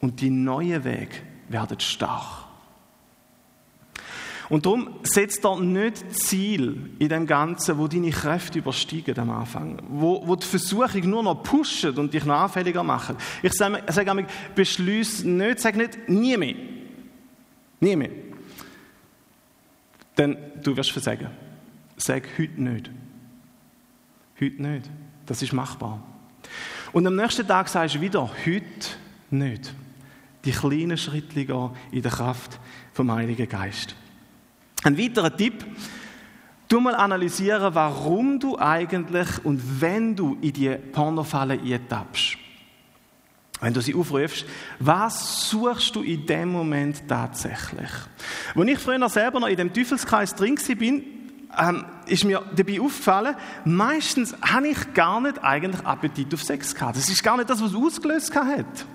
Und 0.00 0.20
die 0.20 0.28
neuen 0.28 0.84
Wege 0.84 1.16
werden 1.48 1.80
stark. 1.80 2.44
Und 4.50 4.66
darum 4.66 4.96
setzt 5.02 5.42
da 5.42 5.56
nicht 5.56 6.12
Ziel 6.14 6.90
in 6.98 7.08
dem 7.08 7.26
Ganzen, 7.26 7.78
wo 7.78 7.88
deine 7.88 8.10
Kräfte 8.10 8.58
übersteigen 8.58 9.18
am 9.18 9.30
Anfang, 9.30 9.80
wo, 9.88 10.26
wo 10.26 10.36
die 10.36 10.46
Versuchung 10.46 11.08
nur 11.08 11.22
noch 11.22 11.42
pushen 11.42 11.96
und 11.96 12.12
dich 12.12 12.26
noch 12.26 12.34
anfälliger 12.34 12.82
machen. 12.82 13.16
Ich 13.42 13.54
sage, 13.54 13.82
sage 13.90 14.10
einmal, 14.10 14.26
beschließ 14.54 15.24
nicht, 15.24 15.60
sag 15.60 15.76
nicht, 15.76 16.06
nie 16.06 16.36
mehr. 16.36 16.56
Nie 17.80 17.96
mehr. 17.96 18.10
Denn 20.18 20.36
du 20.62 20.76
wirst 20.76 20.90
versagen. 20.90 21.28
Sag 21.96 22.28
heute 22.38 22.60
nicht. 22.60 22.90
Heute 24.40 24.62
nicht. 24.62 24.90
Das 25.26 25.42
ist 25.42 25.52
machbar. 25.52 26.02
Und 26.92 27.06
am 27.06 27.14
nächsten 27.14 27.46
Tag 27.46 27.68
sagst 27.68 27.96
du 27.96 28.00
wieder, 28.00 28.28
heute 28.46 28.64
nicht. 29.30 29.74
Die 30.44 30.52
kleinen 30.52 30.96
Schritte 30.96 31.44
gehen 31.44 31.70
in 31.92 32.00
der 32.00 32.10
Kraft 32.10 32.58
vom 32.94 33.12
Heiligen 33.12 33.48
Geist. 33.48 33.94
Ein 34.82 34.96
weiterer 34.96 35.36
Tipp, 35.36 35.64
du 36.68 36.80
mal 36.80 36.94
analysieren, 36.94 37.74
warum 37.74 38.40
du 38.40 38.58
eigentlich 38.58 39.28
und 39.44 39.80
wenn 39.80 40.16
du 40.16 40.38
in 40.40 40.54
die 40.54 40.70
Pornofalle 40.70 41.60
eintappst. 41.60 42.38
Wenn 43.60 43.74
du 43.74 43.82
sie 43.82 43.94
aufrufst, 43.94 44.46
was 44.78 45.50
suchst 45.50 45.94
du 45.94 46.02
in 46.02 46.24
dem 46.24 46.50
Moment 46.50 47.06
tatsächlich? 47.06 47.90
Als 48.54 48.68
ich 48.68 48.78
früher 48.78 49.08
selber 49.10 49.38
noch 49.38 49.48
in 49.48 49.56
dem 49.58 49.72
Teufelskreis 49.74 50.34
drin 50.34 50.58
bin, 50.78 51.04
ähm, 51.58 51.84
ist 52.06 52.24
mir 52.24 52.42
dabei 52.54 52.80
aufgefallen, 52.80 53.36
meistens 53.64 54.34
habe 54.42 54.68
ich 54.68 54.94
gar 54.94 55.20
nicht 55.20 55.42
eigentlich 55.42 55.84
Appetit 55.84 56.32
auf 56.34 56.42
Sex 56.42 56.74
gehabt. 56.74 56.96
Das 56.96 57.08
ist 57.08 57.22
gar 57.22 57.36
nicht 57.36 57.50
das, 57.50 57.62
was 57.62 57.74
ausgelöst 57.74 58.34
hat. 58.34 58.86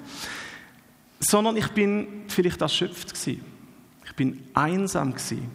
Sondern 1.19 1.57
ich 1.57 1.67
bin 1.69 2.23
vielleicht 2.27 2.61
erschöpft 2.61 3.13
gewesen. 3.13 3.43
Ich 4.05 4.15
bin 4.15 4.43
einsam 4.53 5.11
gewesen. 5.11 5.49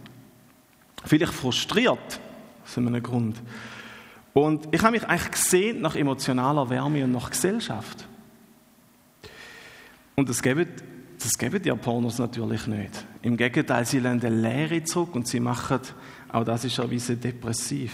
Vielleicht 1.05 1.33
frustriert, 1.33 2.21
aus 2.65 2.79
einem 2.79 3.03
Grund. 3.03 3.37
Und 4.33 4.69
ich 4.73 4.83
habe 4.83 4.93
mich 4.93 5.05
eigentlich 5.05 5.31
gesehen 5.31 5.81
nach 5.81 5.97
emotionaler 5.97 6.69
Wärme 6.69 7.05
und 7.05 7.13
nach 7.13 7.31
Gesellschaft. 7.31 8.07
Und 10.15 10.29
es 10.29 10.43
gibt 10.43 10.83
das 11.23 11.37
geben 11.37 11.63
die 11.63 11.71
Pornos 11.73 12.19
natürlich 12.19 12.67
nicht. 12.67 13.05
Im 13.23 13.37
Gegenteil, 13.37 13.85
sie 13.85 13.99
lehnen 13.99 14.21
eine 14.25 14.35
Lehre 14.35 14.83
zurück 14.85 15.15
und 15.15 15.29
sie 15.29 15.41
machen, 15.41 15.81
auch 16.33 16.45
das 16.45 16.65
ist 16.65 16.79
erwiesen, 16.79 17.21
depressiv. 17.21 17.93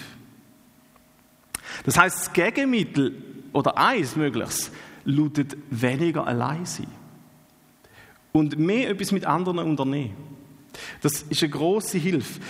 Das 1.84 1.98
heißt, 1.98 2.16
das 2.18 2.32
Gegenmittel 2.32 3.22
oder 3.52 3.76
eins 3.76 4.14
mögliches 4.16 4.70
lautet 5.04 5.56
weniger 5.70 6.26
allein 6.26 6.64
sein 6.64 6.88
und 8.32 8.58
mehr 8.58 8.90
etwas 8.90 9.12
mit 9.12 9.24
anderen 9.24 9.58
unternehmen. 9.58 10.14
Das 11.00 11.22
ist 11.22 11.42
eine 11.42 11.50
große 11.50 11.98
Hilfe. 11.98 12.40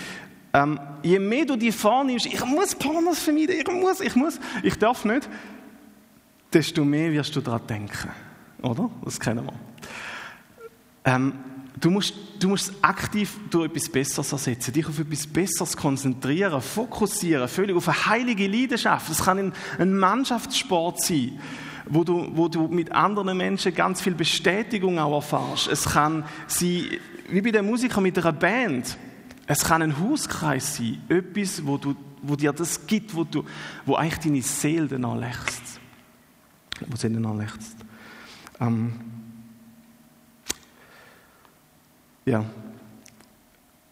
Ähm, 0.53 0.81
je 1.03 1.19
mehr 1.19 1.45
du 1.45 1.57
die 1.57 1.71
vornimmst, 1.71 2.27
ich 2.27 2.45
muss 2.45 2.75
Pornos 2.75 3.21
vermeiden, 3.21 3.57
ich 3.59 3.67
muss, 3.69 4.01
ich 4.01 4.17
muss, 4.17 4.41
ich 4.63 4.77
darf 4.79 5.05
nicht, 5.05 5.29
desto 6.53 6.85
mehr 6.85 7.13
wirst 7.13 7.37
du 7.37 7.41
daran 7.41 7.67
denken. 7.67 8.11
Oder? 8.63 8.91
Das 9.05 9.21
kennen 9.21 9.45
wir. 9.45 9.53
Ähm, 11.05 11.35
du, 11.77 11.91
musst, 11.91 12.15
du 12.39 12.49
musst 12.49 12.73
aktiv 12.83 13.39
durch 13.51 13.71
etwas 13.71 13.89
Besseres 13.89 14.33
ersetzen, 14.33 14.73
dich 14.73 14.87
auf 14.87 14.99
etwas 14.99 15.27
Besseres 15.27 15.77
konzentrieren, 15.77 16.61
fokussieren, 16.61 17.49
völlig 17.49 17.77
auf 17.77 17.89
eine 17.89 18.07
heilige 18.07 18.47
Leidenschaft. 18.47 19.11
Das 19.11 19.25
kann 19.25 19.53
ein, 19.79 19.95
Mannschaftssport 19.95 21.03
sein 21.03 21.39
wo 21.89 22.03
du, 22.03 22.31
wo 22.35 22.49
du 22.49 22.67
mit 22.67 22.91
anderen 22.91 23.37
Menschen 23.37 23.73
ganz 23.73 24.01
viel 24.01 24.15
Bestätigung 24.15 24.99
auch 24.99 25.15
erfährst. 25.15 25.69
Es 25.69 25.85
kann 25.85 26.25
sein, 26.49 26.87
wie 27.29 27.41
bei 27.41 27.53
den 27.53 27.65
Musikern 27.65 28.03
mit 28.03 28.19
einer 28.19 28.33
Band, 28.33 28.99
es 29.47 29.65
kann 29.65 29.83
ein 29.83 29.99
Hauskreis 30.01 30.77
sein, 30.77 31.01
etwas, 31.09 31.65
wo, 31.65 31.79
du, 31.79 31.95
wo 32.23 32.35
dir 32.35 32.53
das 32.53 32.87
gibt, 32.87 33.15
wo, 33.15 33.23
du, 33.23 33.45
wo 33.85 33.95
eigentlich 33.95 34.19
deine 34.19 34.43
Seele 34.43 34.89
danach 34.89 35.17
lächzt. 35.17 35.81
Wo 36.89 36.97
sie 36.97 37.09
danach 37.09 37.37
lächzt. 37.37 37.77
Ähm, 38.61 38.95
ja. 42.27 42.45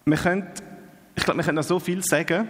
Wir 0.05 0.16
können, 0.16 0.47
ich 1.14 1.25
glaube, 1.25 1.38
wir 1.38 1.44
können 1.44 1.57
noch 1.57 1.64
so 1.64 1.79
viel 1.79 2.05
sagen, 2.05 2.49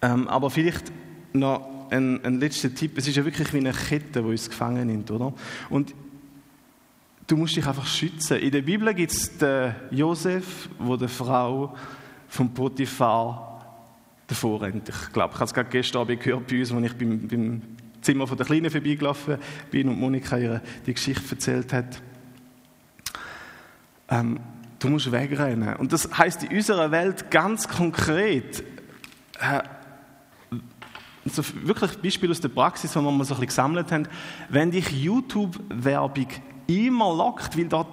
ähm, 0.00 0.28
aber 0.28 0.48
vielleicht 0.48 0.90
noch 1.32 1.90
ein, 1.90 2.24
ein 2.24 2.40
letzter 2.40 2.74
Tipp. 2.74 2.96
Es 2.96 3.06
ist 3.06 3.16
ja 3.16 3.24
wirklich 3.24 3.52
wie 3.52 3.58
eine 3.58 3.72
Kette, 3.72 4.22
die 4.22 4.28
uns 4.28 4.48
gefangen 4.48 4.86
nimmt, 4.86 5.10
oder? 5.10 5.34
Und 5.68 5.94
du 7.26 7.36
musst 7.36 7.56
dich 7.56 7.66
einfach 7.66 7.86
schützen. 7.86 8.38
In 8.38 8.50
der 8.50 8.62
Bibel 8.62 8.92
gibt 8.94 9.12
es 9.12 9.36
den 9.38 9.74
Josef, 9.90 10.68
wo 10.78 10.96
der 10.96 11.08
Frau 11.08 11.74
von 12.28 12.52
Potiphar 12.54 13.48
davor 14.26 14.62
rennt. 14.62 14.88
Ich 14.88 15.12
glaube, 15.12 15.32
ich 15.34 15.40
habe 15.40 15.44
es 15.44 15.54
gerade 15.54 15.70
gestern 15.70 16.02
Abend 16.02 16.22
gehört 16.22 16.46
bei 16.46 16.60
uns, 16.60 16.72
als 16.72 16.84
ich 16.84 16.94
beim, 16.94 17.28
beim 17.28 17.62
Zimmer 18.00 18.26
von 18.26 18.36
der 18.36 18.46
Kleinen 18.46 18.70
vorbeigelaufen 18.70 19.38
bin 19.70 19.88
und 19.88 19.98
Monika 19.98 20.38
ihr 20.38 20.62
die 20.86 20.94
Geschichte 20.94 21.22
erzählt 21.30 21.72
hat. 21.72 22.02
Ähm, 24.08 24.40
du 24.78 24.88
musst 24.88 25.10
wegrennen. 25.10 25.76
Und 25.76 25.92
das 25.92 26.16
heißt 26.16 26.44
in 26.44 26.56
unserer 26.56 26.90
Welt 26.90 27.30
ganz 27.30 27.68
konkret, 27.68 28.62
äh, 29.40 29.62
so 31.24 31.42
wirklich 31.62 31.98
Beispiel 31.98 32.30
aus 32.30 32.40
der 32.40 32.48
Praxis, 32.48 32.94
wo 32.96 33.00
wir 33.00 33.10
mal 33.10 33.24
so 33.24 33.34
ein 33.34 33.40
bisschen 33.40 33.46
gesammelt 33.46 33.92
haben, 33.92 34.08
wenn 34.48 34.70
dich 34.70 34.90
YouTube-Werbung 34.90 36.28
immer 36.66 37.14
lockt, 37.14 37.56
weil 37.58 37.66
da 37.66 37.86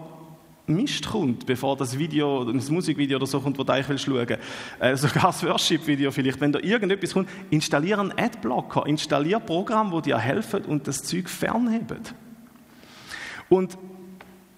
Mist 0.67 1.07
kommt, 1.07 1.45
bevor 1.45 1.77
das 1.77 1.97
Video, 1.97 2.43
das 2.43 2.71
Musikvideo 2.71 3.17
oder 3.17 3.27
so 3.27 3.39
kommt, 3.39 3.59
wo 3.59 3.63
du 3.63 3.71
eigentlich 3.71 4.01
schauen 4.01 4.27
willst, 4.27 4.39
äh, 4.79 4.95
sogar 4.97 5.25
das 5.25 5.43
Worship-Video 5.43 6.11
vielleicht, 6.11 6.41
wenn 6.41 6.51
da 6.51 6.59
irgendetwas 6.59 7.13
kommt, 7.13 7.29
installiere 7.51 8.01
einen 8.01 8.17
Adblocker, 8.17 8.85
installiere 8.87 9.41
Programme, 9.41 10.01
die 10.01 10.09
dir 10.09 10.17
helfen 10.17 10.65
und 10.65 10.87
das 10.87 11.03
Zeug 11.03 11.29
fernheben. 11.29 11.99
Und 13.47 13.77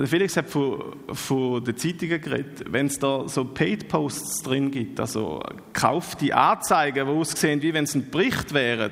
Felix 0.05 0.37
hat 0.37 0.47
von, 0.47 0.95
von 1.11 1.63
den 1.63 1.75
Zeitungen 1.75 2.21
geredet. 2.21 2.65
Wenn 2.69 2.85
es 2.85 2.99
da 2.99 3.27
so 3.27 3.45
Paid-Posts 3.45 4.43
drin 4.43 4.69
gibt, 4.69 4.99
also 4.99 5.41
kaufte 5.73 6.35
Anzeigen, 6.35 7.07
die 7.07 7.11
aussehen, 7.11 7.61
wie 7.63 7.73
wenn 7.73 7.85
es 7.85 7.95
ein 7.95 8.11
Bericht 8.11 8.53
wäre, 8.53 8.91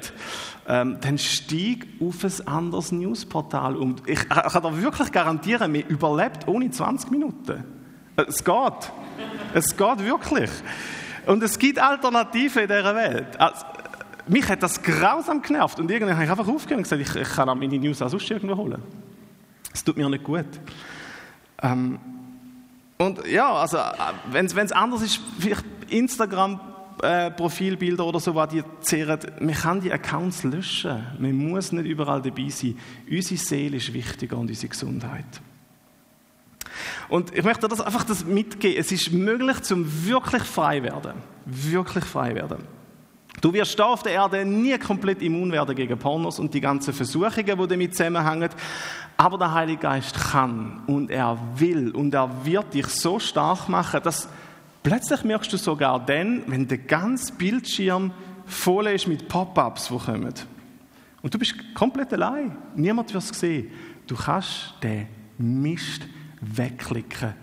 ähm, 0.68 0.98
dann 1.02 1.20
steig 1.20 1.86
auf 2.00 2.24
ein 2.24 2.48
anderes 2.48 2.92
Newsportal 2.92 3.76
um. 3.76 3.98
Ich, 4.08 4.20
ich 4.20 4.28
kann 4.28 4.64
dir 4.64 4.82
wirklich 4.82 5.12
garantieren, 5.12 5.72
man 5.72 5.82
überlebt 5.82 6.48
ohne 6.48 6.72
20 6.72 7.12
Minuten. 7.12 7.64
Es 8.16 8.44
geht. 8.44 8.92
Es 9.54 9.78
geht 9.78 10.00
wirklich. 10.00 10.50
Und 11.28 11.44
es 11.44 11.60
gibt 11.60 11.78
Alternativen 11.78 12.64
in 12.64 12.68
dieser 12.68 12.96
Welt. 12.96 13.40
Also, 13.40 13.64
mich 14.28 14.48
hat 14.48 14.64
das 14.64 14.82
grausam 14.82 15.44
genervt 15.44 15.80
und 15.80 15.92
irgendwann 15.92 16.16
habe 16.16 16.26
ich 16.26 16.32
einfach 16.32 16.48
aufgehört 16.48 16.78
und 16.78 16.84
gesagt, 16.84 17.02
ich, 17.02 17.16
ich 17.16 17.36
kann 17.36 17.48
meine 17.48 17.78
News 17.78 18.02
auch 18.02 18.10
sonst 18.10 18.30
irgendwo 18.32 18.58
holen. 18.58 18.82
Es 19.72 19.84
tut 19.84 19.98
mir 19.98 20.10
nicht 20.10 20.24
gut. 20.24 20.46
Ähm, 21.62 22.00
und 22.98 23.28
ja, 23.28 23.52
also 23.54 23.78
wenn 24.32 24.46
es 24.46 24.72
anders 24.72 25.02
ist, 25.02 25.20
vielleicht 25.40 25.66
Instagram 25.90 26.60
äh, 27.02 27.30
Profilbilder 27.32 28.06
oder 28.06 28.20
so, 28.20 28.36
was 28.36 28.50
die 28.50 28.64
zehren, 28.82 29.20
man 29.40 29.54
kann 29.54 29.82
die 29.82 29.92
Accounts 29.92 30.44
löschen. 30.44 31.06
Man 31.20 31.36
muss 31.36 31.72
nicht 31.72 31.86
überall 31.86 32.22
dabei 32.22 32.50
sein. 32.50 32.78
Unsere 33.10 33.38
Seele 33.38 33.78
ist 33.78 33.94
wichtiger 33.94 34.38
und 34.38 34.50
unsere 34.50 34.70
Gesundheit. 34.70 35.42
Und 37.10 37.36
ich 37.36 37.44
möchte 37.44 37.68
das 37.68 37.82
einfach 37.82 38.04
das 38.04 38.26
mitgeben. 38.26 38.80
Es 38.80 38.92
ist 38.92 39.12
möglich, 39.12 39.62
zum 39.62 40.06
wirklich 40.06 40.44
frei 40.44 40.84
werden. 40.84 41.22
Wirklich 41.46 42.06
frei 42.06 42.36
werden. 42.36 42.75
Du 43.46 43.54
wirst 43.54 43.78
da 43.78 43.86
auf 43.86 44.02
der 44.02 44.14
Erde 44.14 44.44
nie 44.44 44.76
komplett 44.80 45.22
immun 45.22 45.52
werden 45.52 45.76
gegen 45.76 46.00
Pornos 46.00 46.40
und 46.40 46.52
die 46.52 46.60
ganzen 46.60 46.96
Versuchungen, 46.96 47.46
die 47.46 47.68
damit 47.68 47.96
zusammenhängen. 47.96 48.50
Aber 49.18 49.38
der 49.38 49.54
Heilige 49.54 49.82
Geist 49.82 50.16
kann 50.16 50.82
und 50.88 51.12
er 51.12 51.38
will 51.54 51.92
und 51.92 52.12
er 52.16 52.44
wird 52.44 52.74
dich 52.74 52.88
so 52.88 53.20
stark 53.20 53.70
machen, 53.70 54.02
dass 54.02 54.28
plötzlich 54.82 55.24
merkst 55.24 55.54
du 55.54 55.58
sogar 55.58 56.04
dann, 56.04 56.42
wenn 56.48 56.68
der 56.68 56.80
ganze 56.80 57.34
Bildschirm 57.34 58.14
voll 58.48 58.88
ist 58.88 59.08
mit 59.08 59.28
Pop-ups, 59.28 59.90
die 59.90 59.98
kommen. 60.00 60.34
Und 61.22 61.32
du 61.32 61.38
bist 61.38 61.54
komplett 61.76 62.14
allein. 62.14 62.58
Niemand 62.76 63.14
wird 63.14 63.26
es 63.26 63.40
sehen. 63.40 63.70
Du 64.08 64.16
kannst 64.16 64.74
den 64.82 65.06
Mist 65.38 66.02
wegklicken. 66.42 67.36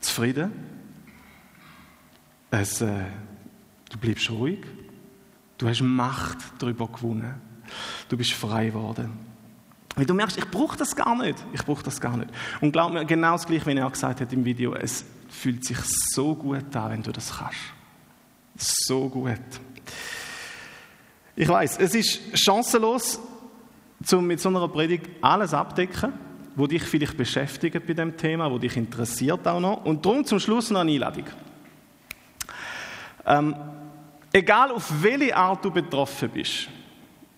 Zufrieden? 0.00 0.50
Es, 2.50 2.80
äh, 2.80 3.04
du 3.88 3.98
bleibst 3.98 4.28
ruhig. 4.32 4.66
Du 5.58 5.68
hast 5.68 5.80
Macht 5.80 6.38
darüber 6.58 6.86
gewonnen. 6.88 7.34
Du 8.08 8.16
bist 8.16 8.32
frei 8.32 8.66
geworden. 8.66 9.12
Weil 9.96 10.04
du 10.04 10.12
merkst, 10.12 10.36
ich 10.36 10.50
brauche 10.50 10.76
das 10.76 10.94
gar 10.94 11.16
nicht. 11.16 11.42
Ich 11.52 11.64
brauche 11.64 11.82
das 11.82 12.00
gar 12.00 12.16
nicht. 12.16 12.30
Und 12.60 12.72
glaub 12.72 12.92
mir, 12.92 13.04
genau 13.06 13.32
das 13.32 13.46
gleiche, 13.46 13.66
wie 13.66 13.76
er 13.76 13.90
gesagt 13.90 14.20
hat 14.20 14.32
im 14.32 14.44
Video, 14.44 14.74
es 14.74 15.04
fühlt 15.28 15.64
sich 15.64 15.78
so 16.12 16.34
gut 16.34 16.76
an, 16.76 16.90
wenn 16.90 17.02
du 17.02 17.12
das 17.12 17.38
kannst. 17.38 17.58
So 18.56 19.08
gut. 19.08 19.40
Ich 21.34 21.48
weiß, 21.48 21.78
es 21.78 21.94
ist 21.94 22.38
chancenlos, 22.38 23.20
um 24.12 24.26
mit 24.26 24.40
so 24.40 24.50
einer 24.50 24.68
Predigt 24.68 25.06
alles 25.22 25.54
abdecken, 25.54 26.12
wo 26.54 26.66
dich 26.66 26.82
vielleicht 26.82 27.16
beschäftigt 27.16 27.86
bei 27.86 27.94
dem 27.94 28.16
Thema, 28.16 28.50
wo 28.50 28.58
dich 28.58 28.76
interessiert 28.76 29.46
auch 29.48 29.60
noch. 29.60 29.84
Und 29.84 30.04
darum 30.04 30.24
zum 30.24 30.38
Schluss 30.40 30.70
noch 30.70 30.80
eine 30.80 30.92
Einladung. 30.92 31.24
Ähm, 33.26 33.54
Egal 34.36 34.70
auf 34.70 34.92
welche 35.02 35.34
Art 35.34 35.64
du 35.64 35.70
betroffen 35.70 36.28
bist, 36.28 36.68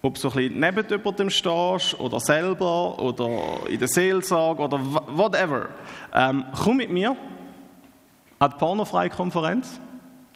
ob 0.03 0.15
du 0.15 0.21
so 0.21 0.31
ein 0.31 0.35
bisschen 0.35 0.59
neben 0.59 0.89
jemandem 0.89 1.31
stehst 1.31 2.01
oder 2.01 2.19
selber 2.19 2.99
oder 2.99 3.69
in 3.69 3.79
der 3.79 3.87
Seelsorge 3.87 4.61
oder 4.61 4.81
whatever, 4.81 5.69
ähm, 6.13 6.45
komm 6.61 6.79
mit 6.79 6.91
mir 6.91 7.17
an 8.41 8.51
die 8.51 8.57
Pornofreie-Konferenz, 8.57 9.79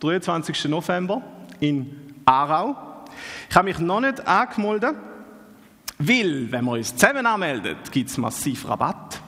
23. 0.02 0.66
November 0.66 1.20
in 1.58 2.14
Aarau. 2.26 2.76
Ich 3.50 3.56
habe 3.56 3.64
mich 3.64 3.80
noch 3.80 4.00
nicht 4.00 4.24
angemeldet, 4.24 4.94
weil, 5.98 6.46
wenn 6.52 6.64
wir 6.64 6.72
uns 6.74 6.94
zusammen 6.94 7.26
anmelden, 7.26 7.76
gibt 7.90 8.08
es 8.08 8.16
massiv 8.18 8.68
Rabatt. 8.68 9.20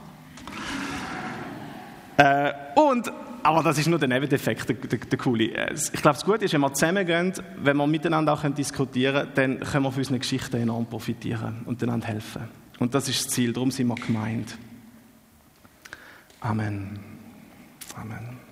Äh, 2.17 2.53
und 2.77 3.11
aber 3.45 3.63
das 3.63 3.77
ist 3.79 3.89
nur 3.89 3.99
der 3.99 4.09
Nebeneffekt, 4.09 4.69
der, 4.71 4.77
der, 4.77 4.99
der 4.99 5.19
coole. 5.19 5.45
Ich 5.45 5.93
glaube, 5.93 6.15
das 6.15 6.25
Gute 6.25 6.47
ist, 6.47 6.55
wenn 6.55 6.63
wir 6.63 6.73
zusammengehen, 6.73 7.33
wenn 7.59 7.77
wir 7.77 7.87
miteinander 7.87 8.33
auch 8.33 8.43
diskutieren 8.43 9.33
können, 9.35 9.59
dann 9.61 9.71
können 9.71 9.85
wir 9.85 9.93
von 9.93 10.01
unseren 10.01 10.19
Geschichten 10.19 10.57
enorm 10.57 10.87
profitieren 10.87 11.61
und 11.67 11.83
einander 11.83 12.07
helfen. 12.07 12.49
Und 12.79 12.95
das 12.95 13.09
ist 13.09 13.27
das 13.27 13.33
Ziel, 13.35 13.53
darum 13.53 13.71
sind 13.71 13.87
wir 13.89 13.97
gemeint. 13.97 14.57
Amen. 16.41 16.99
Amen. 17.97 18.44